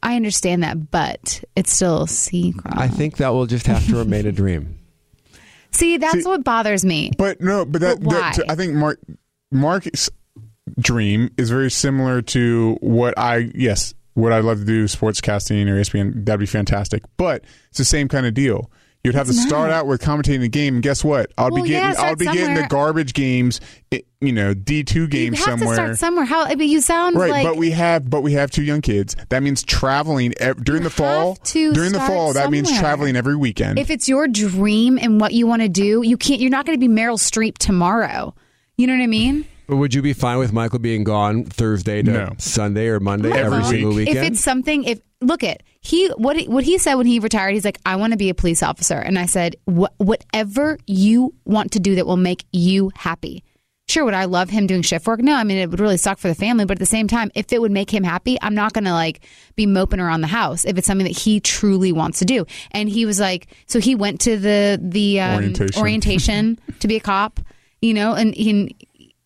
[0.02, 2.78] I understand that, but it's still Seacrest.
[2.78, 4.78] I think that will just have to remain a dream.
[5.74, 7.10] See, that's See- what bothers me.
[7.18, 9.00] But no, but that, But that I think Mark
[9.50, 10.08] Mark's
[10.78, 15.76] dream is very similar to what I yes, what I'd love to do sportscasting or
[15.76, 16.24] E ESPN.
[16.24, 17.02] That'd be fantastic.
[17.16, 18.70] But it's the same kind of deal.
[19.05, 21.30] You'd have It's to start out with commentating the game, and guess what?
[21.36, 23.61] I'll Well, be getting yeah, I'll be getting the garbage games,
[24.22, 25.76] you know, D two games you have somewhere.
[25.76, 26.24] to start somewhere.
[26.24, 26.44] How?
[26.46, 29.14] I mean, you sound Right, like but we have but we have two young kids.
[29.28, 31.36] That means traveling ev- during the fall.
[31.36, 33.78] to during the start fall, that means traveling every weekend.
[33.78, 36.40] if it's your dream and what you want to do, you can't.
[36.40, 38.34] You're not going to be Meryl Streep tomorrow.
[38.78, 39.44] You know what I mean?
[39.66, 42.32] But would you be fine with Michael being gone Thursday to No.
[42.38, 44.09] Sunday or Monday every Michael, single week.
[44.09, 44.18] weekend?
[44.26, 47.53] If it's something, if look at he what he, what he said when he retired,
[47.53, 51.35] he's like, I want to be a police officer, and I said, what, whatever you
[51.45, 53.45] want to do that will make you happy.
[53.87, 55.20] Sure, would I love him doing shift work?
[55.20, 57.30] No, I mean it would really suck for the family, but at the same time,
[57.35, 59.20] if it would make him happy, I'm not going to like
[59.57, 62.47] be moping around the house if it's something that he truly wants to do.
[62.70, 65.80] And he was like, so he went to the the um, Orientation.
[65.80, 67.41] orientation to be a cop,
[67.82, 68.74] you know, and he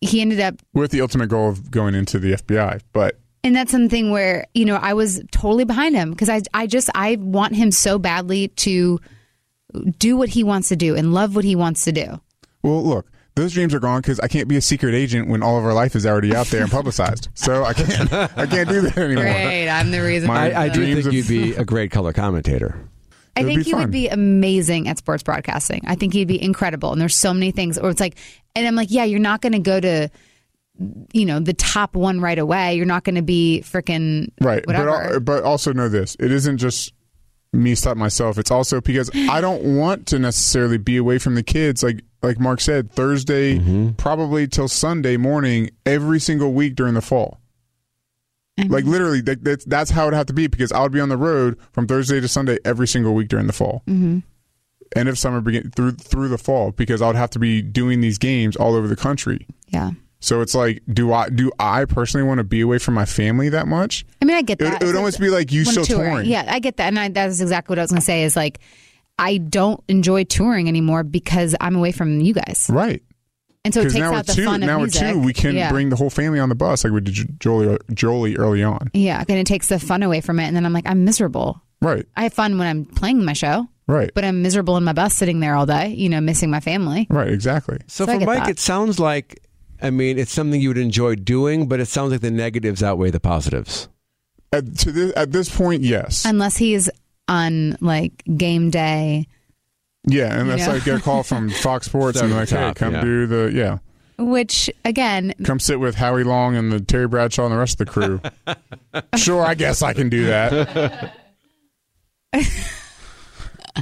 [0.01, 3.71] he ended up with the ultimate goal of going into the FBI, but and that's
[3.71, 7.55] something where you know I was totally behind him because I I just I want
[7.55, 8.99] him so badly to
[9.97, 12.19] do what he wants to do and love what he wants to do.
[12.63, 15.57] Well, look, those dreams are gone because I can't be a secret agent when all
[15.57, 17.29] of our life is already out there and publicized.
[17.35, 19.23] So I can't, I can't do that anymore.
[19.23, 20.27] Great, I'm the reason.
[20.27, 22.89] My- I, I do think of- you'd be a great color commentator.
[23.37, 23.81] I think be he fun.
[23.81, 25.81] would be amazing at sports broadcasting.
[25.87, 26.91] I think he'd be incredible.
[26.91, 28.17] And there's so many things, or it's like,
[28.55, 30.09] and I'm like, yeah, you're not going to go to,
[31.13, 32.75] you know, the top one right away.
[32.75, 34.65] You're not going to be freaking Right.
[34.65, 35.19] whatever.
[35.19, 36.93] But, but also know this it isn't just
[37.51, 38.37] me stop myself.
[38.37, 41.83] It's also because I don't want to necessarily be away from the kids.
[41.83, 47.39] Like like Mark said, Thursday, probably till Sunday morning, every single week during the fall.
[48.67, 50.99] Like literally, that, that's, that's how it would have to be because I would be
[50.99, 53.83] on the road from Thursday to Sunday every single week during the fall.
[53.87, 54.19] Mm-hmm.
[54.97, 58.01] End of summer, begin through through the fall because I would have to be doing
[58.01, 59.47] these games all over the country.
[59.67, 59.91] yeah.
[60.21, 63.49] So it's like, do I do I personally want to be away from my family
[63.49, 64.05] that much?
[64.21, 64.81] I mean, I get that.
[64.81, 66.11] it would almost be like you When still touring.
[66.11, 66.29] touring.
[66.29, 66.87] Yeah, I get that.
[66.87, 68.59] And I, that's exactly what I was going to say is like,
[69.17, 72.67] I don't enjoy touring anymore because I'm away from you guys.
[72.69, 73.01] Right.
[73.65, 74.45] And so it Because takes now we're out the two.
[74.45, 75.07] fun of Now we're music.
[75.13, 75.19] two.
[75.19, 75.69] We can yeah.
[75.71, 78.89] bring the whole family on the bus like we did Jolie, Jolie early on.
[78.93, 80.45] Yeah, and it takes the fun away from it.
[80.47, 81.61] And then I'm like, I'm miserable.
[81.81, 82.05] Right.
[82.17, 84.11] I have fun when I'm playing my show, Right.
[84.15, 87.07] but I'm miserable in my bus sitting there all day, you know, missing my family.
[87.09, 87.27] right.
[87.29, 87.79] Exactly.
[87.87, 88.49] So, So for Mike, that.
[88.49, 89.39] it sounds like,
[89.81, 93.11] I mean, it's something you would enjoy doing, but it sounds like the negatives outweigh
[93.11, 93.87] the positives.
[94.51, 96.25] At, to this, at this point, yes.
[96.25, 96.89] Unless he's
[97.27, 99.27] on like game day,
[100.05, 100.39] yeah.
[100.39, 100.73] Unless know?
[100.73, 103.01] I get a call from Fox Sports and like, the hey, come yeah.
[103.01, 103.77] do the yeah,
[104.17, 107.87] which again, come sit with Howie Long and the Terry Bradshaw and the rest of
[107.87, 108.21] the crew.
[109.17, 111.15] sure, I guess I can do that.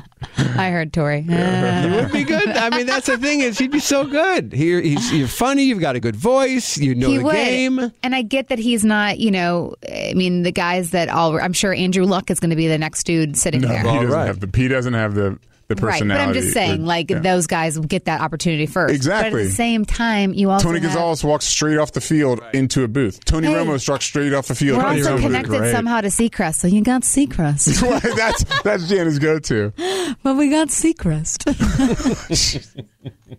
[0.37, 1.21] I heard Tori.
[1.27, 2.49] You would be good.
[2.49, 4.51] I mean, that's the thing is, he'd be so good.
[4.53, 5.63] He, he's, you're funny.
[5.63, 6.77] You've got a good voice.
[6.77, 7.33] You know he the would.
[7.33, 7.91] game.
[8.03, 11.53] And I get that he's not, you know, I mean, the guys that all, I'm
[11.53, 13.79] sure Andrew Luck is going to be the next dude sitting No, there.
[13.79, 14.27] he doesn't right.
[14.27, 15.37] have the he doesn't have the
[15.67, 17.19] the Right, but I'm just saying, The- like yeah.
[17.19, 19.03] those guys get that opportunity first.
[19.05, 22.39] But at the same time, you also Tony have- Gonzalez walks straight off the field
[22.53, 23.23] into a booth.
[23.25, 23.53] Tony Hey.
[23.55, 24.77] Romo struck straight off the field.
[24.77, 25.71] We're Tony also Romo connected great.
[25.73, 27.81] somehow to Seacrest, so you got Seacrest.
[27.89, 29.73] Right, that's that's Jana's go-to.
[30.23, 31.43] But we got Seacrest.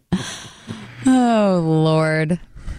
[1.07, 2.39] oh Lord.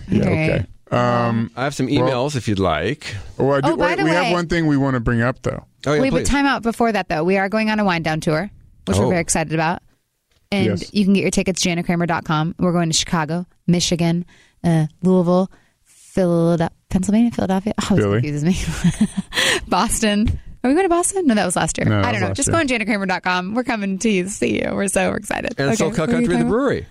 [0.10, 0.50] Yeah, All right.
[0.52, 0.66] okay.
[0.92, 3.16] Um, I have some emails if you'd like.
[3.38, 5.22] well, I do, Oh, by wait, the we have one thing we want to bring
[5.22, 5.66] up though.
[5.86, 7.24] Oh, yeah, Wait, but time out before that though.
[7.24, 8.50] We are going on a wind down tour,
[8.90, 9.04] which Oh.
[9.04, 9.82] we're very excited about.
[10.52, 10.94] And Yes.
[10.94, 12.56] you can get your tickets janakramer.com.
[12.60, 14.26] We're going to Chicago, Michigan,
[14.64, 15.50] uh, Louisville,
[15.84, 17.74] Philadelphia, Pennsylvania, Philadelphia.
[17.78, 18.22] Oh, this Philly.
[18.22, 19.08] confuses me.
[19.68, 20.40] Boston.
[20.64, 21.28] Are we going to Boston?
[21.28, 21.88] No, that was last year.
[21.88, 22.34] No, I don't know.
[22.34, 22.54] Just year.
[22.56, 23.54] go on janakramer.com.
[23.54, 24.72] We're coming to you, see you.
[24.74, 25.54] We're so excited.
[25.58, 26.50] And Okay, SoCal what were you Country, the talking about?
[26.50, 26.86] brewery.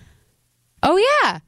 [0.84, 1.40] Oh, yeah.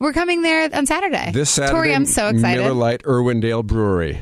[0.00, 1.30] We're coming there on Saturday.
[1.32, 2.60] This Saturday, Tori, I'm so excited.
[2.60, 4.20] Miller Lite Irwindale Brewery.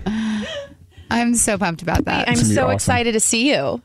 [1.11, 2.28] I'm so pumped about that.
[2.28, 2.74] I'm so awesome.
[2.74, 3.81] excited to see you.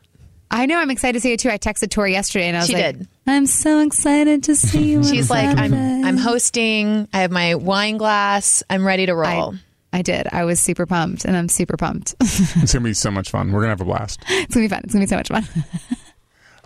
[0.50, 1.50] I know I'm excited to see you too.
[1.50, 3.08] I texted Tori yesterday and I was She like, did.
[3.26, 5.02] I'm so excited to see you.
[5.04, 5.74] She's like, I'm
[6.04, 7.08] I'm hosting.
[7.12, 8.62] I have my wine glass.
[8.70, 9.54] I'm ready to roll.
[9.92, 10.26] I did.
[10.30, 12.14] I was super pumped and I'm super pumped.
[12.20, 13.50] It's gonna be so much fun.
[13.52, 14.20] We're gonna have a blast.
[14.28, 14.80] it's gonna be fun.
[14.84, 15.46] It's gonna be so much fun.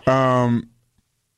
[0.07, 0.69] Um,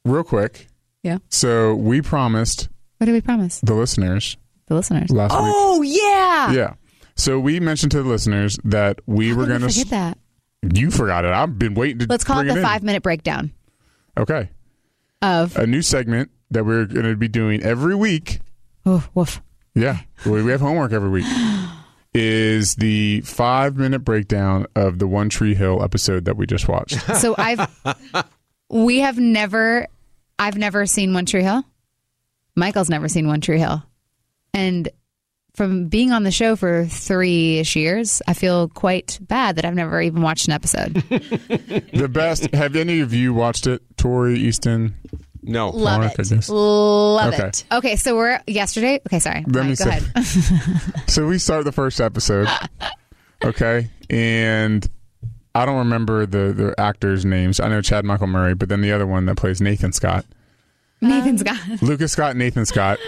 [0.05, 0.67] real quick.
[1.03, 1.17] Yeah.
[1.29, 3.59] So we promised What did we promise?
[3.61, 4.37] the listeners
[4.67, 5.09] The listeners.
[5.11, 6.47] last oh yeah.
[6.49, 6.57] week.
[6.57, 6.73] Yeah.
[7.15, 9.67] So we mentioned to the listeners that we How were gonna.
[9.69, 10.17] forget that.
[10.71, 11.31] You forgot it.
[11.31, 12.05] I've been waiting to.
[12.07, 12.61] Let's call it the in.
[12.63, 13.51] five minute breakdown
[14.17, 14.49] Okay.
[15.21, 18.39] of A new segment that we're going to be doing every week.
[18.85, 19.41] oh woof.
[19.75, 21.25] Yeah, we we have homework every week.
[22.13, 26.97] Is the five minute breakdown of the One Tree Hill episode that we just watched?
[27.17, 27.67] So I've
[28.69, 29.87] we have never
[30.37, 31.63] I've never seen One Tree Hill.
[32.55, 33.81] Michael's never seen One Tree Hill.
[34.53, 34.89] And
[35.53, 39.75] from being on the show for three ish years, I feel quite bad that I've
[39.75, 40.93] never even watched an episode.
[41.93, 42.53] the best.
[42.53, 43.81] Have any of you watched it?
[43.97, 44.95] Tori Easton.
[45.43, 45.69] No.
[45.69, 46.29] Love oh, Mark, I it.
[46.29, 46.49] guess.
[46.49, 47.47] Love Okay.
[47.47, 47.65] it.
[47.71, 48.99] okay, so we're yesterday.
[49.07, 49.43] Okay, sorry.
[49.47, 51.03] Let me go say- ahead.
[51.09, 52.47] So we start the first episode.
[53.43, 54.87] Okay, and
[55.53, 57.59] I don't remember the the actors' names.
[57.59, 60.25] I know Chad Michael Murray, but then the other one that plays Nathan Scott,
[61.01, 61.59] Nathan's got.
[61.83, 62.97] Lucas Scott, Nathan Scott.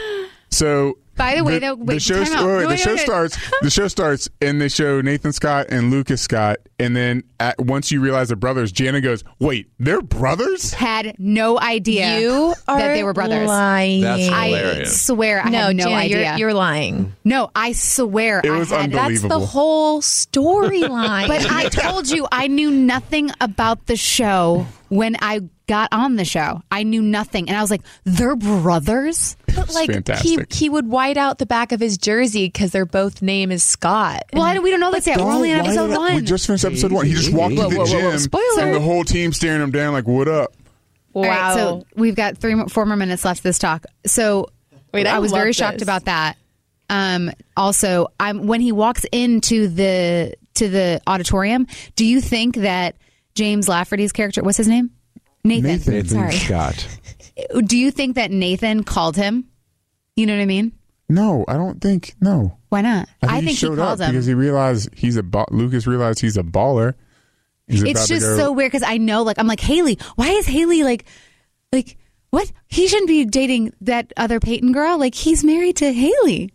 [0.51, 2.45] So By the way, the, though, the show time out.
[2.45, 3.05] wait, wait, No, the wait, show wait, wait.
[3.05, 3.37] starts.
[3.61, 7.91] The show starts, and they show Nathan Scott and Lucas Scott, and then at, once
[7.91, 12.93] you realize they're brothers, Jana goes, "Wait, they're brothers?" Had no idea You are that
[12.93, 13.47] they were brothers.
[13.47, 14.01] Lying.
[14.01, 15.01] That's I hilarious.
[15.05, 16.29] swear I no, had no Jana, idea.
[16.31, 17.13] You're, you're lying.
[17.23, 18.93] no, I swear It I was had.
[18.93, 19.29] unbelievable.
[19.29, 21.27] That's the whole storyline.
[21.35, 26.25] But I told you I knew nothing about the show when I got on the
[26.25, 26.61] show.
[26.71, 30.53] I knew nothing, and I was like, "They're brothers." But like he fantastic.
[30.53, 34.23] he would white out the back of his jersey because their both name is Scott.
[34.33, 35.19] Well, I, we don't know this yet.
[35.19, 36.15] We're only in episode one.
[36.15, 37.05] We just finished episode one.
[37.05, 38.11] He just walked Whoa, to the whoa, whoa, whoa.
[38.11, 38.61] gym, Spoiler.
[38.61, 40.53] and the whole team staring him down like, "What up?"
[41.13, 41.23] Wow.
[41.27, 43.85] right, so we've got three, more, four more minutes left of this talk.
[44.05, 44.49] So
[44.93, 45.83] Wait, I was love very shocked this.
[45.83, 46.37] about that.
[46.89, 51.67] Um, also, I'm when he walks into the to the auditorium.
[51.95, 52.95] Do you think that
[53.35, 54.89] James Lafferty's character, what's his name?
[55.43, 55.69] Nathan.
[55.71, 55.93] Nathan.
[55.93, 56.31] Nathan Sorry.
[56.31, 56.87] Scott.
[57.65, 59.45] Do you think that Nathan called him?
[60.15, 60.71] You know what I mean?
[61.07, 62.15] No, I don't think.
[62.19, 63.07] No, Why not?
[63.21, 64.11] I think, he showed up called him.
[64.11, 66.95] because he realized he's a ba- Lucas realized he's a baller.
[67.67, 69.97] He's it's just so weird because I know, like, I'm like Haley.
[70.15, 71.05] Why is Haley like,
[71.71, 71.97] like,
[72.31, 72.51] what?
[72.67, 74.97] He shouldn't be dating that other Peyton girl.
[74.99, 76.51] Like, he's married to Haley.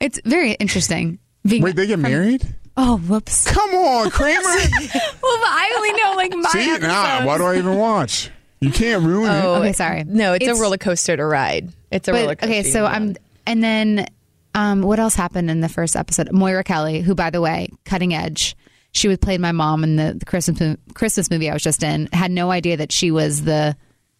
[0.00, 1.18] It's very interesting.
[1.46, 2.46] Being Wait, they get from- married?
[2.78, 3.50] Oh, whoops.
[3.50, 4.38] Come on, Kramer.
[4.42, 6.82] Well, I only know like my See, episodes.
[6.92, 8.30] nah, why do I even watch?
[8.60, 9.44] You can't ruin it.
[9.44, 10.04] Oh, oh Okay, sorry.
[10.04, 11.72] No, it's, It's- a roller coaster to ride.
[11.90, 12.46] It's a roller coaster.
[12.52, 14.06] okay, so I'm, and then,
[14.54, 16.32] um, what else happened in the first episode?
[16.32, 18.56] Moira Kelly, who, by the way, cutting edge.
[18.92, 22.08] She was played my mom in the, the Christmas Christmas movie I was just in.
[22.12, 23.76] Had no idea that she was the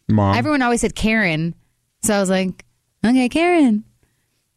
[0.08, 0.36] Mom.
[0.36, 1.54] Everyone always said Karen.
[2.02, 2.64] So I was like,
[3.04, 3.84] okay, Karen.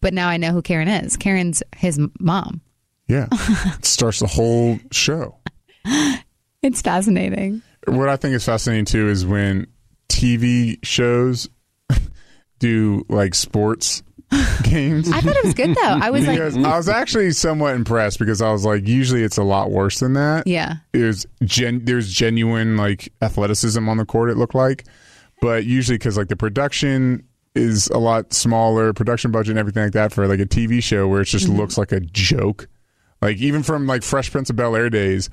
[0.01, 1.17] But now I know who Karen is.
[1.17, 2.61] Karen's his mom.
[3.07, 3.27] yeah.
[3.31, 5.37] It starts the whole show.
[6.61, 7.61] It's fascinating.
[7.87, 9.67] What I think is fascinating too is when
[10.09, 11.49] TV shows
[12.59, 14.03] do like sports
[14.63, 15.11] games.
[15.11, 15.81] I thought it was good though.
[15.81, 19.37] I was like, because I was actually somewhat impressed because I was like, usually it's
[19.37, 20.45] a lot worse than that.
[20.47, 20.75] yeah.
[20.91, 24.29] There's gen- there's genuine like athleticism on the court.
[24.29, 24.85] It looked like,
[25.41, 27.23] but usually because like the production
[27.55, 31.07] is a lot smaller, production budget and everything like that for like a TV show
[31.07, 31.57] where it just Mm-hmm.
[31.57, 32.67] looks like a joke.
[33.21, 35.29] Like even from like Fresh Prince of Bel Air days,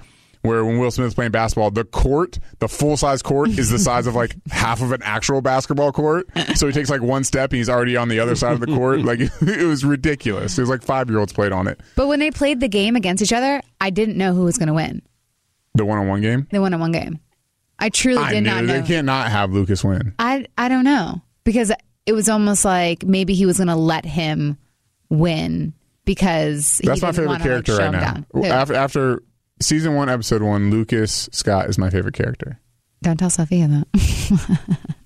[0.47, 4.07] where when Will Smith's playing basketball, the court, the full size court, is the size
[4.07, 6.27] of like half of an actual basketball court.
[6.55, 8.67] So he takes like one step and he's already on the other side of the
[8.67, 9.01] court.
[9.01, 10.57] Like it was ridiculous.
[10.57, 11.81] It was like five year olds played on it.
[11.95, 14.69] But when they played the game against each other, I didn't know who was going
[14.69, 15.03] to win.
[15.75, 16.47] The one on one game.
[16.51, 17.21] They won in one game.
[17.79, 18.81] I truly I did knew not know.
[18.81, 20.15] they can't not have Lucas win.
[20.19, 21.71] I I don't know because
[22.07, 24.57] it was almost like maybe he was going to let him
[25.11, 25.75] win
[26.05, 28.45] because he That's my favorite wanna, character like, right now.
[28.45, 29.23] After, after
[29.61, 32.61] season one, episode one, Lucas Scott is my favorite character.
[33.03, 34.87] Don't tell Sophia that.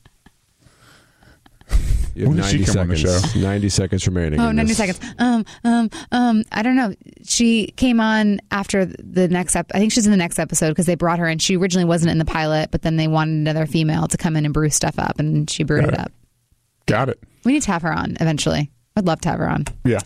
[2.16, 3.36] You have When did she 90 come on the seconds.
[3.36, 4.40] 90 seconds remaining.
[4.40, 4.76] Oh, 90 this.
[4.76, 5.00] seconds.
[5.18, 6.92] Um, um, um, I don't know.
[7.24, 10.86] She came on after the next ep- I think she's in the next episode because
[10.86, 11.38] they brought her in.
[11.38, 14.44] She originally wasn't in the pilot, but then they wanted another female to come in
[14.44, 16.00] and brew stuff up, and she brewed it it.
[16.00, 16.10] up.
[16.86, 17.22] Got it.
[17.44, 18.72] We need to have her on eventually.
[18.96, 19.66] I'd love to have her on.
[19.84, 20.00] Yeah.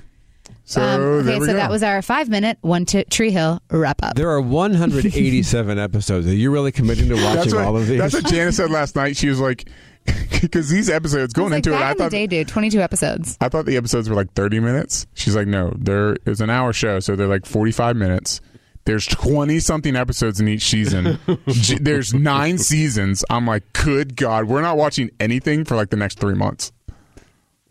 [0.66, 1.58] So Um, there okay, we so go.
[1.58, 4.14] that was our five minute one to Tree Hill wrap up.
[4.16, 6.26] There are 187 episodes.
[6.26, 7.98] Are you really committing to watching what, all of these?
[7.98, 9.16] That's what Janice said last night.
[9.16, 9.68] She was like,
[10.40, 12.80] because these episodes going It's like into it, I in the thought day, dude, 22
[12.80, 13.36] episodes.
[13.40, 15.06] I thought the episodes were like 30 minutes.
[15.14, 18.40] She's like, no, there is an hour show, so they're like 45 minutes.
[18.86, 21.18] There's 20 something episodes in each season.
[21.80, 23.24] There's nine seasons.
[23.30, 26.70] I'm like, good God, we're not watching anything for like the next three months.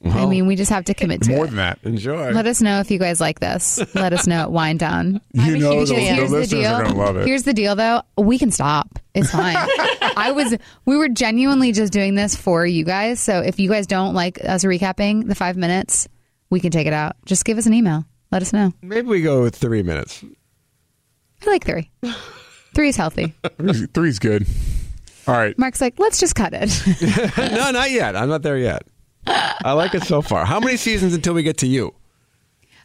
[0.05, 1.47] I mean, we just have to commit to More it.
[1.47, 1.79] than that.
[1.83, 2.31] Enjoy.
[2.31, 3.79] Let us know if you guys like this.
[3.95, 5.21] Let us know at Wine Down.
[5.33, 6.73] You know, Because the, the here's the listeners deal.
[6.73, 7.27] are going to love it.
[7.27, 8.01] Here's the deal, though.
[8.17, 8.99] We can stop.
[9.13, 9.55] It's fine.
[10.17, 10.55] I was.
[10.85, 13.19] We were genuinely just doing this for you guys.
[13.19, 16.07] So if you guys don't like us recapping the five minutes,
[16.49, 17.15] we can take it out.
[17.25, 18.05] Just give us an email.
[18.31, 18.73] Let us know.
[18.81, 20.23] Maybe we go with three minutes.
[21.45, 21.91] I like three.
[22.73, 23.33] Three is healthy.
[23.57, 24.47] Three's, three's good.
[25.27, 25.57] All right.
[25.59, 26.71] Mark's like, let's just cut it.
[27.37, 28.15] no, not yet.
[28.15, 28.83] I'm not there yet.
[29.27, 30.45] I like it so far.
[30.45, 31.93] How many seasons until we get to you?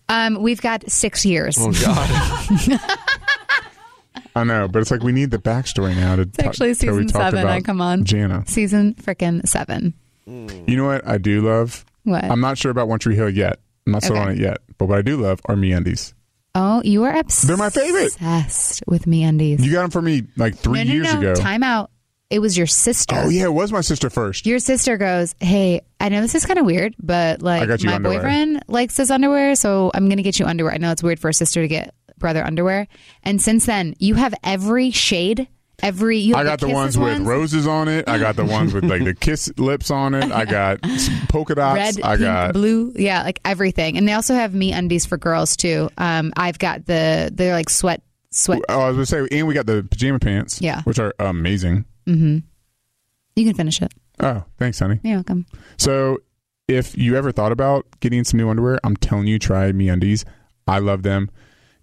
[0.09, 1.57] Um, we've got six years.
[1.59, 2.81] Oh God!
[4.37, 7.47] I know, but it's like we need the backstory now to It's actually season seven.
[7.47, 8.45] I come on Jana.
[8.47, 9.95] season frickin' seven.
[10.27, 11.85] You know what I do love?
[12.05, 12.25] What?
[12.25, 13.61] I'm not sure about One Tree Hill yet.
[13.87, 14.27] I'm not sold Okay.
[14.29, 14.59] on it yet.
[14.77, 16.13] But what I do love are MeUndies.
[16.55, 17.49] oh, you are obsessed.
[17.49, 18.15] They're my favorite.
[18.15, 19.61] Obsessed with MeUndies.
[19.63, 21.19] You got them for me like three no, no, years no.
[21.21, 21.35] ago.
[21.35, 21.91] Time out.
[22.31, 23.17] It was your sister.
[23.17, 24.45] Oh yeah, it was my sister first.
[24.45, 28.19] Your sister goes, Hey, I know this is kind of weird, but like my underwear."
[28.19, 30.75] boyfriend likes his underwear, so I'm going to get you underwear.
[30.75, 32.87] I know it's weird for a sister to get brother underwear.
[33.23, 35.49] And since then, you have every shade,
[35.83, 36.19] every.
[36.19, 38.07] You I got the, ones kisses with roses on it.
[38.07, 40.31] I got the ones with like the kiss lips on it.
[40.31, 40.83] I got
[41.31, 41.77] polka dots.
[41.77, 43.97] Red, I pink, got blue, yeah, like everything.
[43.97, 45.89] And they also have MeUndies for girls too.
[45.97, 48.03] Um, I've got the they're like sweat
[48.33, 48.61] sweat.
[48.69, 50.61] Oh, I was gonna say, and we got the pajama pants.
[50.61, 50.83] Yeah.
[50.83, 51.87] which are amazing.
[52.17, 53.93] You can finish it.
[54.21, 54.99] Oh, thanks, honey.
[55.03, 55.47] You're welcome.
[55.77, 56.19] So,
[56.67, 60.25] if you ever thought about getting some new underwear, I'm telling you, try MeUndies.
[60.67, 61.31] I love them.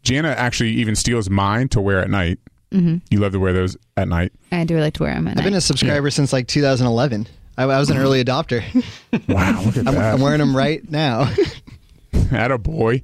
[0.03, 2.39] Jana actually even steals mine to wear at night.
[2.71, 2.97] Mm-hmm.
[3.09, 4.33] You love to wear those at night.
[4.51, 7.27] I do like to wear them at I've been a subscriber since like 2011.
[7.57, 8.63] I, I was an early adopter.
[9.29, 10.13] Wow, look at I'm, that.
[10.13, 11.33] I'm wearing them right now.
[12.31, 13.01] At a boy.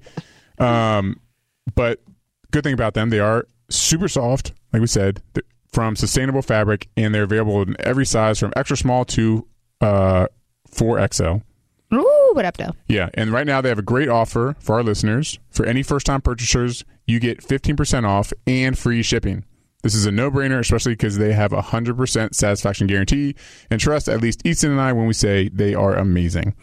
[0.58, 1.20] Um,
[1.74, 2.02] but
[2.52, 6.88] good thing about them, they are super soft, like we said, th- from sustainable fabric,
[6.98, 9.48] and they're available in every size from extra small to
[9.80, 10.28] uh,
[10.70, 11.42] 4XL.
[11.94, 12.32] Ooh.
[12.34, 12.72] what up, though?
[12.88, 15.40] Yeah, and right now they have a great offer for our listeners.
[15.50, 19.44] For any first-time purchasers, you get 15% off and free shipping.
[19.84, 23.36] This is a no-brainer, especially because they have a 100% satisfaction guarantee
[23.70, 26.56] and trust at least Easton and I when we say they are amazing.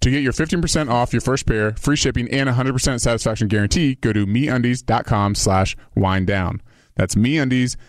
[0.00, 4.12] To get your 15% off your first pair, free shipping, and 100% satisfaction guarantee, go
[4.12, 6.62] to meundies.com slash wind down.
[6.96, 7.80] That's meundies.com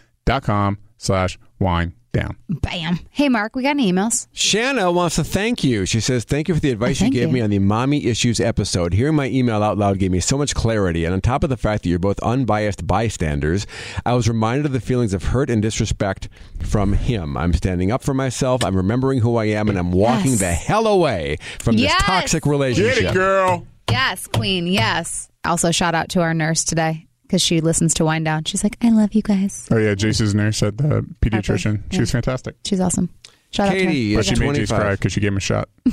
[0.97, 2.37] slash wine down.
[2.47, 2.99] Bam.
[3.09, 4.27] Hey, Mark, we got any emails?
[4.33, 5.85] Shanna wants to thank you.
[5.87, 7.33] She says, Thank you for the oh, advice you gave you.
[7.33, 8.93] me on the Mommy Issues episode.
[8.93, 11.05] Hearing my email out loud gave me so much clarity.
[11.05, 13.65] And on top of the fact that you're both unbiased bystanders,
[14.05, 16.29] I was reminded of the feelings of hurt and disrespect
[16.61, 17.35] from him.
[17.35, 18.63] I'm standing up for myself.
[18.63, 20.39] I'm remembering who I am, and I'm walking Yes.
[20.39, 22.03] the hell away from this Yes.
[22.03, 23.03] toxic Get relationship.
[23.05, 23.65] it, girl.
[23.89, 24.67] Yes, Queen.
[24.67, 25.29] Yes.
[25.45, 28.43] Also, shout out to our nurse today because she listens to Wind Down.
[28.43, 29.67] She's like, I love you guys.
[29.71, 31.81] Oh, yeah, Jace's nurse at the pediatrician.
[31.89, 32.01] She Yeah.
[32.01, 32.55] was fantastic.
[32.63, 33.09] She's awesome.
[33.49, 35.37] Shout out to Katie out But is she made Jace cry because she gave him
[35.37, 35.67] a shot.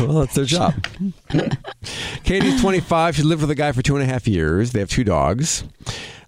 [0.00, 0.74] well, that's their job.
[2.24, 3.14] Katie's 25.
[3.14, 4.72] She lived with a guy for two and a half years.
[4.72, 5.62] They have two dogs.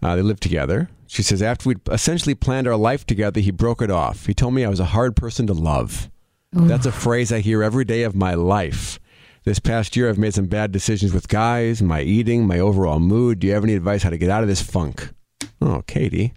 [0.01, 0.90] Uh, they live together.
[1.09, 4.26] She says, after we'd essentially planned our life together, he broke it off.
[4.26, 6.09] He told me I was a hard person to love.
[6.53, 9.01] That's a phrase I hear every day of my life.
[9.47, 13.38] This past year, I've made some bad decisions with guys, my eating, my overall mood.
[13.38, 15.09] Do you have any advice how to get out of this funk?
[15.61, 16.34] Oh, Katie.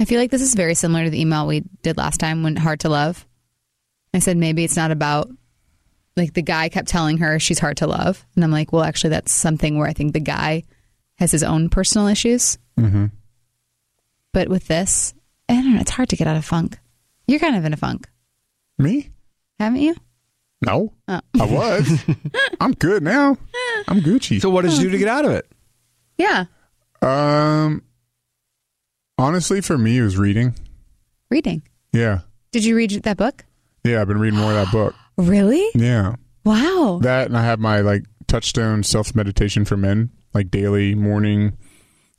[0.00, 2.56] I feel like this is very similar to the email we did last time when
[2.56, 3.24] Hard to Love.
[4.12, 5.30] I said maybe it's not about
[6.16, 8.26] like the guy kept telling her she's hard to love.
[8.34, 10.64] And I'm like, well, actually, that's something where I think the guy
[11.18, 12.58] has his own personal issues.
[12.80, 13.06] Mm-hmm.
[14.32, 15.14] But with this,
[15.48, 16.80] I don't know, it's hard to get out of funk.
[17.28, 18.08] You're kind of in a funk,
[18.76, 19.10] Me?
[19.60, 19.94] haven't you?
[20.62, 20.92] No.
[21.08, 21.20] Oh.
[21.40, 22.04] I was.
[22.60, 23.36] I'm good now.
[23.88, 24.40] I'm Gucci.
[24.40, 25.50] So, what did you do to get out of it?
[26.18, 26.44] Yeah.
[27.02, 27.82] Um,
[29.18, 30.54] honestly, for me, it was reading.
[31.30, 31.62] Reading.
[31.92, 32.20] Yeah,
[32.52, 33.44] Did you read that book?
[33.84, 34.00] yeah.
[34.00, 34.94] I've been reading more of that book.
[35.16, 35.66] Really?
[35.74, 36.98] Yeah, Wow.
[37.02, 41.58] that, and I have my like touchstone self meditation for men, like daily morning.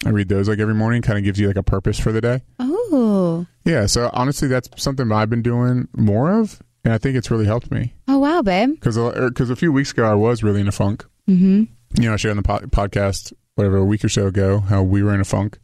[0.05, 1.01] I read those like every morning.
[1.01, 2.41] Kind of gives you like a purpose for the day.
[2.59, 3.47] Oh.
[3.65, 3.87] Yeah.
[3.87, 7.71] So honestly, that's something I've been doing more of, and I think it's really helped
[7.71, 8.71] me Oh, wow, babe.
[8.79, 8.97] because
[9.29, 11.05] because a few weeks ago I was really in a funk.
[11.29, 11.63] Mm-hmm.
[12.01, 14.81] you know, I shared on the po- podcast whatever a week or so ago how
[14.81, 15.59] we were in a funk,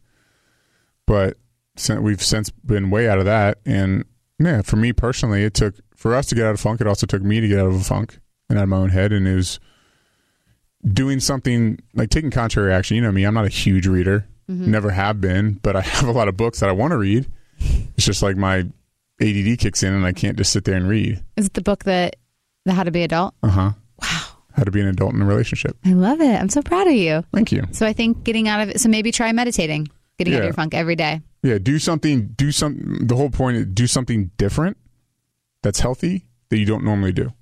[1.06, 1.36] but
[1.76, 3.58] since we've since been way out of that.
[3.66, 4.04] And
[4.38, 6.80] yeah, for me personally, it took for us to get out of funk.
[6.80, 8.90] It also took me to get out of a funk and out of my own
[8.90, 9.58] head, and it was
[10.84, 12.96] doing something like taking contrary action.
[12.96, 16.12] You know me, I'm not a huge reader, never have been, but I have a
[16.12, 17.26] lot of books that I want to read.
[17.96, 18.66] It's just like my
[19.20, 21.22] ADD kicks in, and I can't just sit there and read.
[21.36, 22.16] Is it the book that,
[22.64, 23.34] the How to Be Adult?
[23.42, 23.72] Uh huh.
[24.00, 24.20] Wow.
[24.52, 25.76] How to be an adult in a relationship.
[25.84, 26.34] I love it.
[26.34, 27.24] I'm so proud of you.
[27.32, 27.62] Thank you.
[27.70, 29.88] So I think getting out of it, so maybe try meditating,
[30.18, 31.20] getting out of your funk every day.
[31.44, 32.28] Yeah, do something.
[32.36, 33.06] Do some.
[33.06, 34.76] The whole point is do something different
[35.62, 37.32] that's healthy that you don't normally do.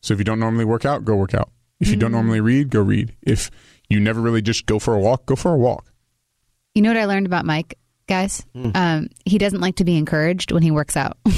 [0.00, 1.50] So if you don't normally work out, go work out.
[1.80, 3.16] If you don't normally read, go read.
[3.22, 3.50] If
[3.88, 5.90] you never really just go for a walk, go for a walk.
[6.76, 7.76] You know what I learned about Mike,
[8.06, 8.44] guys?
[8.54, 11.16] Um, he doesn't like to be encouraged when he works out.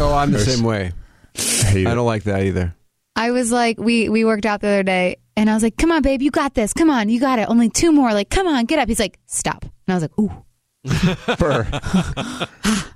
[0.00, 0.92] Oh, I'm the same way.
[1.36, 2.72] I I don't like that either.
[3.16, 5.90] I was like, we we worked out the other day, and I was like, "Come
[5.90, 6.72] on, babe, you got this.
[6.72, 7.48] Come on, you got it.
[7.48, 8.12] Only two more.
[8.12, 10.44] Like, come on, get up." He's like, "Stop," and I was like, "Ooh."
[11.36, 11.66] Fur.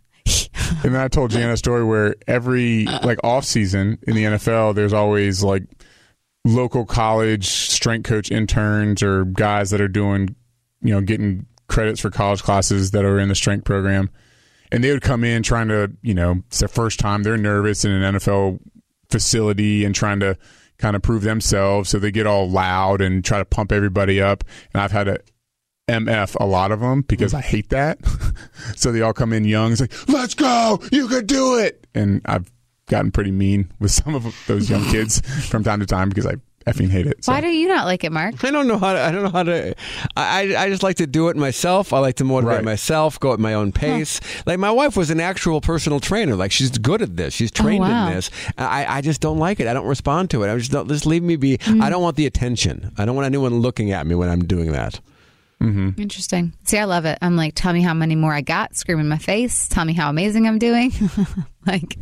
[0.85, 4.77] and then I told Jan a story where every like off season in the NFL,
[4.77, 5.65] there's always like
[6.45, 10.37] local college strength coach interns or guys that are doing,
[10.83, 14.11] you know, getting credits for college classes that are in the strength program.
[14.71, 17.23] And they would come in trying to, you know, it's their first time.
[17.23, 18.61] They're nervous in an NFL
[19.11, 20.37] facility and trying to
[20.79, 21.91] kind of prove themselves.
[21.91, 24.45] So they get all loud and try to pump everybody up.
[24.73, 25.19] And I've had a
[25.89, 27.99] MF a lot of them because I hate that.
[28.77, 29.73] so they all come in young.
[29.73, 30.81] It's like, let's go.
[30.91, 31.87] You could do it.
[31.95, 32.51] And I've
[32.87, 36.37] gotten pretty mean with some of those young kids from time to time because I
[36.67, 37.25] effing hate it.
[37.25, 37.33] So.
[37.33, 38.43] Why do you not like it, Mark?
[38.45, 39.01] I don't know how to.
[39.01, 39.75] I don't know how to.
[40.17, 41.93] I I just like to do it myself.
[41.93, 42.65] I like to motivate Right.
[42.65, 44.21] myself, go at my own pace.
[44.47, 46.35] Like my wife was an actual personal trainer.
[46.37, 47.35] Like she's good at this.
[47.35, 48.09] She's trained Oh, wow.
[48.09, 48.31] in this.
[48.59, 49.67] I I just don't like it.
[49.67, 50.53] I don't respond to it.
[50.53, 50.89] I just don't.
[50.89, 51.59] Just leave me be.
[51.59, 51.83] Mm.
[51.83, 52.93] I don't want the attention.
[52.99, 55.01] I don't want anyone looking at me when I'm doing that.
[55.63, 56.53] Interesting.
[56.65, 57.19] See, I love it.
[57.23, 58.77] I'm like, tell me how many more I got.
[58.77, 59.69] Scream in my face.
[59.69, 60.93] Tell me how amazing I'm doing.
[61.67, 61.97] like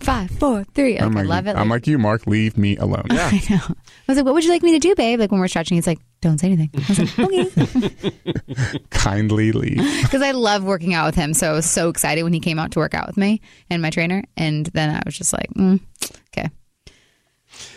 [0.00, 0.94] five, four, three.
[0.94, 1.56] Like, I'm I love it.
[1.56, 2.26] I'm like you, Mark.
[2.26, 3.06] Leave me alone.
[3.10, 3.30] Yeah.
[3.32, 3.60] I know.
[3.68, 3.74] I
[4.08, 5.20] was like, what would you like me to do, babe?
[5.20, 6.70] Like when we're stretching, he's like, don't say anything.
[6.74, 8.80] I was like, okay.
[8.90, 10.02] Kindly leave.
[10.02, 11.32] Because I love working out with him.
[11.32, 13.40] So I was so excited when he came out to work out with me
[13.70, 14.24] and my trainer.
[14.36, 15.80] And then I was just like, mm.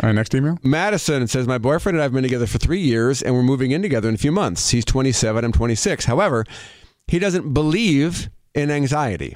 [0.01, 0.57] All right, next email.
[0.63, 3.71] Madison says, My boyfriend and I have been together for three years and we're moving
[3.71, 4.69] in together in a few months.
[4.69, 6.05] He's 27, I'm 26.
[6.05, 6.45] However,
[7.07, 9.35] he doesn't believe in anxiety.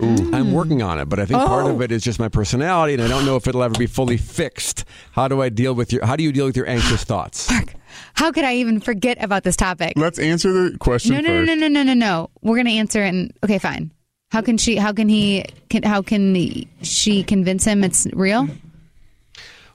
[0.00, 1.70] I'm working on it, but I think part Oh.
[1.74, 4.16] of it is just my personality, and I don't know if it'll ever be fully
[4.16, 4.86] fixed.
[5.12, 6.06] How do I deal with your?
[6.06, 7.52] How do you deal with your anxious thoughts?
[8.14, 9.92] How could I even forget about this topic?
[9.96, 11.46] Let's answer the question No, no, first.
[11.48, 12.30] no, no, no, no, no, no.
[12.40, 13.08] We're gonna answer it.
[13.08, 13.90] And okay, fine.
[14.30, 14.76] How can she?
[14.76, 15.44] How can he?
[15.68, 16.34] Can, how can
[16.80, 18.48] she convince him it's real?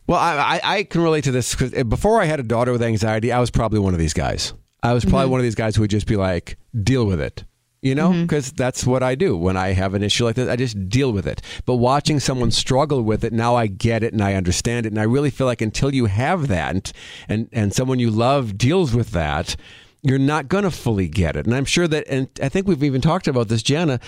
[0.07, 2.71] Well, I, I, I can relate to this because eh, before I had a daughter
[2.71, 4.53] with anxiety, I was probably one of these guys.
[4.83, 5.31] I was probably mm-hmm.
[5.31, 7.43] one of these guys who would just be like, deal with it.
[7.81, 8.23] You know, mm-hmm.
[8.23, 10.49] because that's what I do when I have an issue like this.
[10.49, 11.41] I just deal with it.
[11.67, 14.89] But watching someone struggle with it, now I get it and I understand it.
[14.89, 16.91] And I really feel like until you have that
[17.29, 19.55] and, and someone you love deals with that,
[20.01, 21.45] you're not going to fully get it.
[21.45, 23.99] And I'm sure that, and I think we've even talked about this, Jana,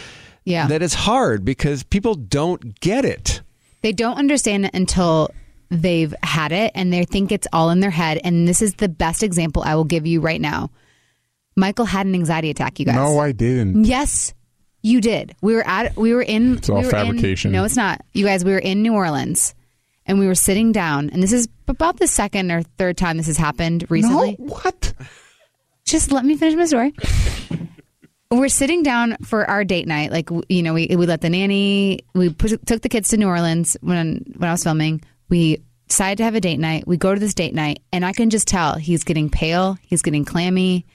[0.44, 0.68] Yeah.
[0.68, 3.42] that it's hard because people don't get it.
[3.84, 5.30] They don't understand it until
[5.70, 8.20] they've had it and they think it's all in their head.
[8.24, 10.70] And this is the best example I will give you right now.
[11.56, 12.96] Michael had an anxiety attack, you guys.
[12.96, 13.86] No, I didn't.
[13.86, 14.34] Yes,
[14.84, 15.36] you did.
[15.42, 17.52] We were at we were in It's all we were in- fabrication.
[17.52, 18.02] no, it's not.
[18.14, 19.56] You guys, we were in New Orleans
[20.06, 23.28] and we were sitting down and this is about the second or third time this
[23.28, 24.36] has happened recently.
[24.40, 24.94] what?
[25.86, 26.94] Just let me finish my story.
[28.30, 30.12] We're sitting down for our date night.
[30.12, 32.02] Like you know, we we let the nanny.
[32.14, 35.02] We put, took the kids to New Orleans when when I was filming.
[35.30, 36.88] We decided to have a date night.
[36.88, 39.78] We go to this date night, and I can just tell he's getting pale.
[39.82, 40.86] He's getting clammy.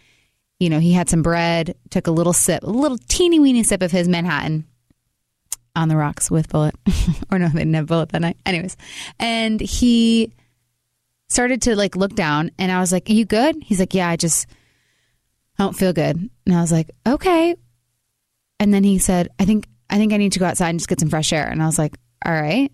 [0.61, 1.77] You know, he had some bread.
[1.91, 4.67] Took a little sip, a little teeny weeny sip of his Manhattan
[5.75, 6.75] on the rocks with bullet,
[7.31, 8.37] or no, they didn't have bullet that night.
[8.45, 8.77] Anyways,
[9.19, 10.33] and he
[11.29, 14.09] started to like look down, and I was like, "Are you good?" He's like, "Yeah,
[14.09, 14.47] I just."
[15.59, 16.17] I don't feel good.
[16.47, 17.55] And I was like, okay.
[18.59, 20.89] And then he said, I think I think I need to go outside and just
[20.89, 21.47] get some fresh air.
[21.47, 22.73] And I was like, all right.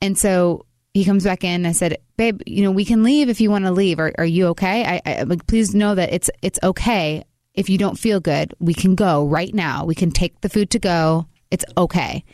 [0.00, 0.66] And so
[0.98, 1.64] he comes back in.
[1.64, 4.00] I said, babe, you know, we can leave if you want to leave.
[4.00, 4.84] Are, are you okay?
[4.84, 8.52] I, I like, please know that it's it's okay if you don't feel good.
[8.58, 9.84] We can go right now.
[9.84, 11.26] We can take the food to go.
[11.52, 12.24] It's okay.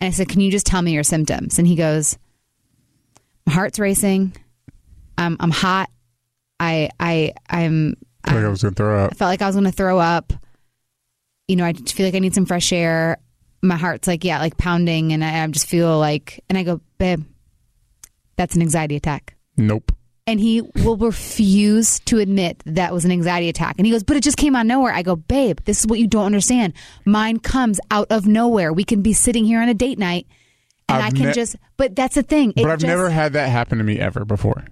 [0.00, 1.58] And I said, can you just tell me your symptoms?
[1.58, 2.18] And he goes,
[3.46, 4.34] my heart's racing.
[5.18, 5.90] I'm I'm hot.
[6.58, 7.94] I I I'm
[8.24, 9.12] I I was gonna throw up.
[9.12, 10.32] I felt like I was going to throw up.
[11.46, 13.18] You know, I just feel like I need some fresh air.
[13.60, 15.12] My heart's like, yeah, like pounding.
[15.12, 17.22] And I, I just feel like, and I go, babe,
[18.36, 19.36] that's an anxiety attack.
[19.56, 19.92] Nope.
[20.26, 23.74] And he will refuse to admit that was an anxiety attack.
[23.76, 24.92] And he goes, but it just came out of nowhere.
[24.92, 26.72] I go, babe, this is what you don't understand.
[27.04, 28.72] Mine comes out of nowhere.
[28.72, 30.26] We can be sitting here on a date night
[30.88, 32.52] and I've I can ne- just, but that's the thing.
[32.56, 34.64] It But I've just- never had that happen to me ever before.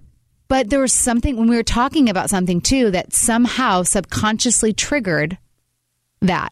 [0.47, 5.37] but there was something when we were talking about something too that somehow subconsciously triggered
[6.21, 6.51] that.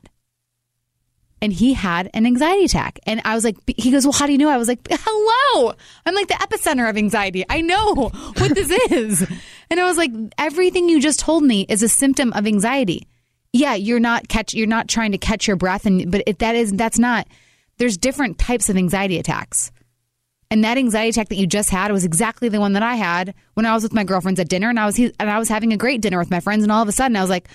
[1.42, 3.00] And he had an anxiety attack.
[3.08, 4.50] And I was like, he goes, Well, how do you know?
[4.50, 5.74] I was like, Hello.
[6.06, 7.44] I'm like the epicenter of anxiety.
[7.50, 7.94] I know
[8.38, 9.28] what this is.
[9.70, 13.08] And I was like, Everything you just told me is a symptom of anxiety.
[13.54, 16.56] Yeah, you're not catch you're not trying to catch your breath and but it, that
[16.56, 17.28] is that's not
[17.80, 19.72] there's different types of anxiety attacks.
[20.52, 23.34] And that anxiety attack that you just had was exactly the one that I had
[23.54, 25.72] when I was with my girlfriends at dinner, and I was and I was having
[25.72, 27.48] a great dinner with my friends, and all of a sudden I was like,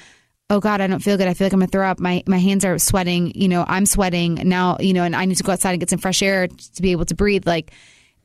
[0.51, 1.28] "Oh God, I don't feel good.
[1.28, 1.98] I feel like I'm gonna throw up.
[1.98, 3.32] My my hands are sweating.
[3.35, 4.77] You know, I'm sweating now.
[4.81, 6.93] You know, and I need to go outside and get some fresh air to be
[6.93, 7.73] able to breathe." Like,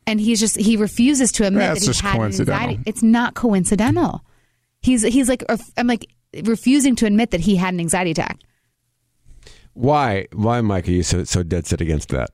[0.07, 2.61] and he's just he refuses to admit That's that he just had an coincidental.
[2.61, 2.83] anxiety.
[2.89, 4.21] It's not coincidental.
[4.81, 5.43] He's he's like
[5.77, 6.07] I'm like
[6.43, 8.39] refusing to admit that he had an anxiety attack
[9.73, 10.27] Why?
[10.33, 12.29] Why, Mike, are you so, so dead set against that?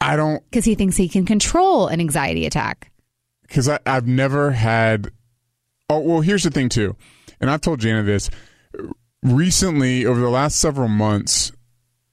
[0.00, 2.90] I don't because he thinks he can control an anxiety attack.
[3.42, 5.10] because I've never had.
[5.88, 6.96] Oh well, here's the thing too,
[7.40, 8.28] and I've told Jana this
[9.22, 11.52] recently over the last several months.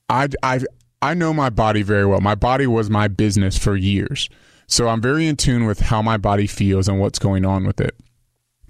[0.09, 0.61] I I
[1.01, 2.21] I know my body very well.
[2.21, 4.29] My body was my business for years,
[4.67, 7.81] so I'm very in tune with how my body feels and what's going on with
[7.81, 7.95] it.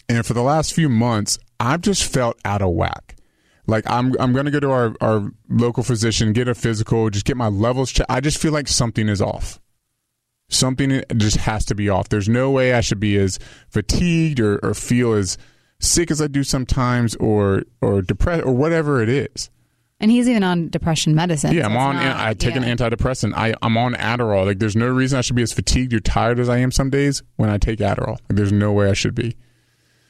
[0.10, 3.16] And for the last few months, I've just felt out of whack.
[3.68, 7.38] Like I'm I'm gonna go to our, our local physician, get a physical, just get
[7.38, 8.12] my levels checked.
[8.12, 9.60] I just feel like something is off
[10.54, 12.10] something just has to be off.
[12.10, 13.40] There's no way I should be as
[13.70, 15.38] fatigued or, or feel as
[15.84, 19.50] sick as I do sometimes or or depressed or whatever it is.
[20.00, 21.54] And he's even on depression medicine.
[21.54, 23.34] Yeah, so I'm on not- I take an antidepressant.
[23.36, 24.46] I, I'm on Adderall.
[24.46, 26.90] Like there's no reason I should be as fatigued or tired as I am some
[26.90, 28.18] days when I take Adderall.
[28.28, 29.36] Like there's no way I should be.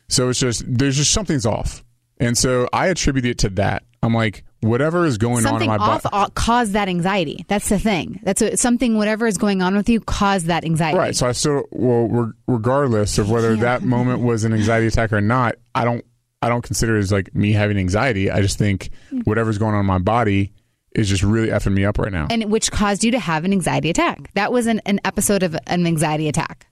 [0.07, 1.83] So it's just there's just something's off.
[2.19, 3.83] And so I attribute it to that.
[4.01, 6.15] I'm like, whatever is going something on in my off body.
[6.15, 7.45] uh, caused that anxiety.
[7.47, 8.19] That's the thing.
[8.23, 8.97] That's what, something.
[8.97, 10.97] Whatever is going on with you caused that anxiety.
[10.97, 11.15] Right.
[11.15, 15.21] So I still, well, re- regardless of whether that moment was an anxiety attack or
[15.21, 16.03] not, I don't,
[16.41, 18.31] I don't consider it as like me having anxiety.
[18.31, 18.89] I just think
[19.23, 20.51] whatever's going on in my body
[20.95, 22.27] is just really effing me up right now.
[22.29, 24.31] and which caused you to have an anxiety attack.
[24.35, 26.67] That was an, an episode of an anxiety attack.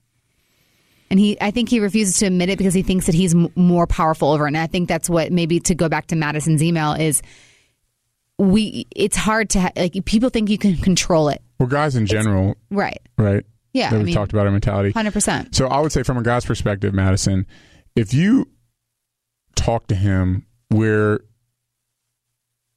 [1.10, 3.52] And he, I think he refuses to admit it because he thinks that he's m-
[3.54, 4.48] more powerful over it.
[4.48, 7.20] And I think that's what maybe to go back to Madison's email is
[8.38, 8.86] we.
[8.94, 11.42] It's hard to ha- like people think you can control it.
[11.58, 13.00] Well, guys in general, Right.
[13.18, 13.44] right?
[13.72, 13.90] Yeah.
[13.90, 14.92] That I we mean, talked about our mentality.
[14.92, 15.54] 100%.
[15.54, 17.46] So I would say, from a guy's perspective, Madison,
[17.96, 18.48] if you
[19.54, 21.20] talk to him where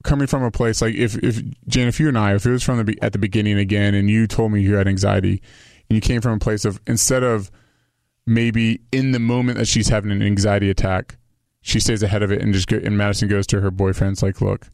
[0.04, 2.64] coming from a place like if if Jan, if you and I, if it was
[2.64, 5.42] from the at the beginning again, and you told me you had anxiety,
[5.90, 7.50] and you came from a place of instead of
[8.28, 11.18] maybe in the moment that she's having an anxiety attack,
[11.62, 14.42] she stays ahead of it and just go, and Madison goes to her boyfriend's like,
[14.42, 14.68] look,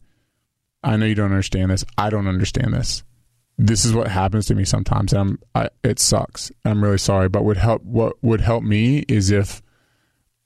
[0.82, 1.84] I know you don't understand this.
[1.96, 3.02] I don't understand this.
[3.58, 5.12] This is what happens to me sometimes.
[5.12, 6.50] And I'm, I, it sucks.
[6.64, 7.28] I'm really sorry.
[7.28, 7.82] But would help.
[7.84, 9.62] What would help me is if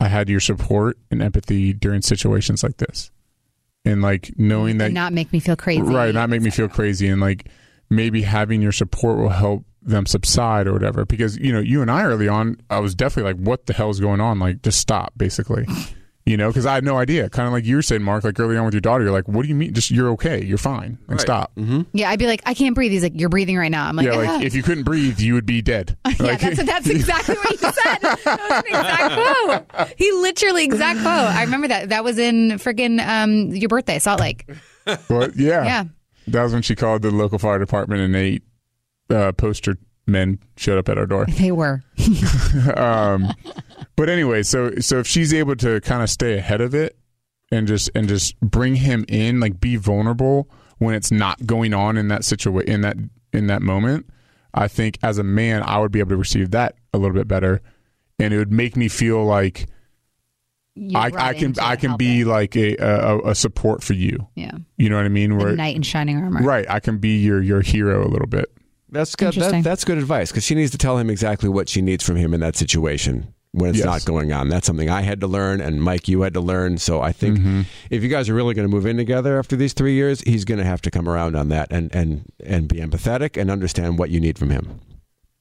[0.00, 3.10] I had your support and empathy during situations like this,
[3.84, 5.80] and like knowing that And not make me feel crazy.
[5.82, 7.48] right, not make me feel crazy, and like
[7.88, 11.06] maybe having your support will help them subside or whatever.
[11.06, 13.88] Because you know, you and I early on, I was definitely like, "What the hell
[13.88, 15.66] is going on?" Like, just stop, basically.
[16.28, 17.30] You know, because I had no idea.
[17.30, 18.24] Kind of like you were saying, Mark.
[18.24, 19.72] Like early on with your daughter, you're like, "What do you mean?
[19.72, 20.44] Just you're okay.
[20.44, 20.98] You're fine.
[21.06, 21.52] Like, stop."
[21.92, 22.90] Yeah, I'd be like, I can't breathe.
[22.90, 23.86] He's like, you're breathing right now.
[23.86, 25.96] I'm like, yeah, "Ah." like if you couldn't breathe, you would be dead.
[26.04, 27.72] yeah, Like, that's, that's exactly what he said.
[28.24, 29.88] That was an exact quote.
[29.96, 31.06] He literally exact quote.
[31.14, 31.90] I remember that.
[31.90, 34.48] That was in friggin' um, your birthday, Salt Lake.
[35.08, 35.84] But yeah, Yeah.
[36.26, 38.42] that was when she called the local fire department, and eight
[39.10, 39.76] uh, poster
[40.08, 41.26] men showed up at our door.
[41.26, 41.82] They were.
[42.76, 43.32] um,
[43.96, 46.96] but anyway, so so if she's able to kind of stay ahead of it
[47.50, 50.48] and just and just bring him in, like be vulnerable
[50.78, 52.96] when it's not going on in that situation in that
[53.32, 54.06] in that moment,
[54.54, 57.26] I think as a man I would be able to receive that a little bit
[57.28, 57.60] better,
[58.18, 59.66] and it would make me feel like
[60.74, 62.26] You're I, I can I can be helping.
[62.32, 64.28] like a, a a support for you.
[64.34, 65.30] yeah, You know what I mean?
[65.30, 66.42] the Where knight in shining armor.
[66.42, 68.50] right, I can be your your hero a little bit.
[68.90, 69.34] That's good.
[69.34, 72.16] That, that's good advice because she needs to tell him exactly what she needs from
[72.16, 73.86] him in that situation when it's Yes.
[73.86, 74.48] not going on.
[74.48, 76.78] That's something I had to learn, and Mike, you had to learn.
[76.78, 77.60] So I think Mm-hmm.
[77.90, 80.44] if you guys are really going to move in together after these three years, he's
[80.44, 83.98] going to have to come around on that and and and be empathetic and understand
[83.98, 84.80] what you need from him.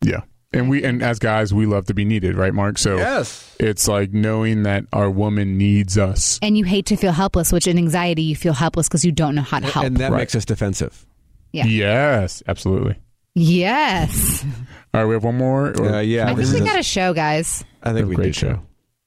[0.04, 0.22] Yeah.
[0.54, 2.78] And we and as guys, we love to be needed, right, Mark?
[2.78, 3.56] So Yes.
[3.60, 6.40] it's like knowing that our woman needs us.
[6.42, 9.36] And you hate to feel helpless, which in anxiety you feel helpless because you don't
[9.36, 9.86] know how to help.
[9.86, 10.20] And that Right.
[10.20, 11.06] makes us defensive.
[11.52, 11.66] Yeah.
[11.66, 12.96] Yes, absolutely.
[13.34, 14.46] yes,
[14.96, 15.70] All right, we have one more.
[15.72, 17.64] or- Uh, yeah, I think we is- got a show, guys.
[17.84, 18.60] I think we Great do show.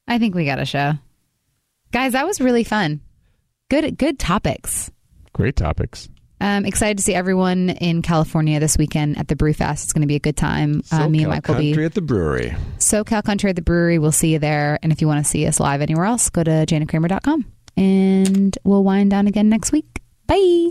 [0.07, 0.93] I think we got a show,
[1.93, 2.13] guys.
[2.13, 3.01] That was really fun.
[3.71, 4.91] Good, good topics.
[5.33, 6.09] Great topics.
[6.41, 9.85] Um, excited to see everyone in California this weekend at the Brewfest.
[9.85, 10.83] It's going to be a good time.
[10.93, 12.57] Uh, me and SoCal Mike will be Country at the brewery.
[12.79, 13.99] SoCal Country at the brewery.
[13.99, 14.79] We'll see you there.
[14.83, 17.45] And if you want to see us live anywhere else, go to janakramer.com.
[17.77, 20.01] And we'll wind down again next week.
[20.27, 20.71] Bye.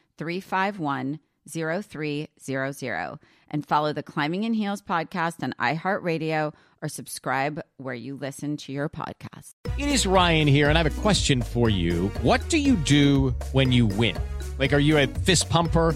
[0.21, 1.19] 351
[1.49, 3.19] 0300
[3.49, 8.71] and follow the Climbing in Heels podcast on iHeartRadio or subscribe where you listen to
[8.71, 9.55] your podcast.
[9.79, 12.09] It is Ryan here, and I have a question for you.
[12.21, 14.15] What do you do when you win?
[14.59, 15.95] Like, are you a fist pumper?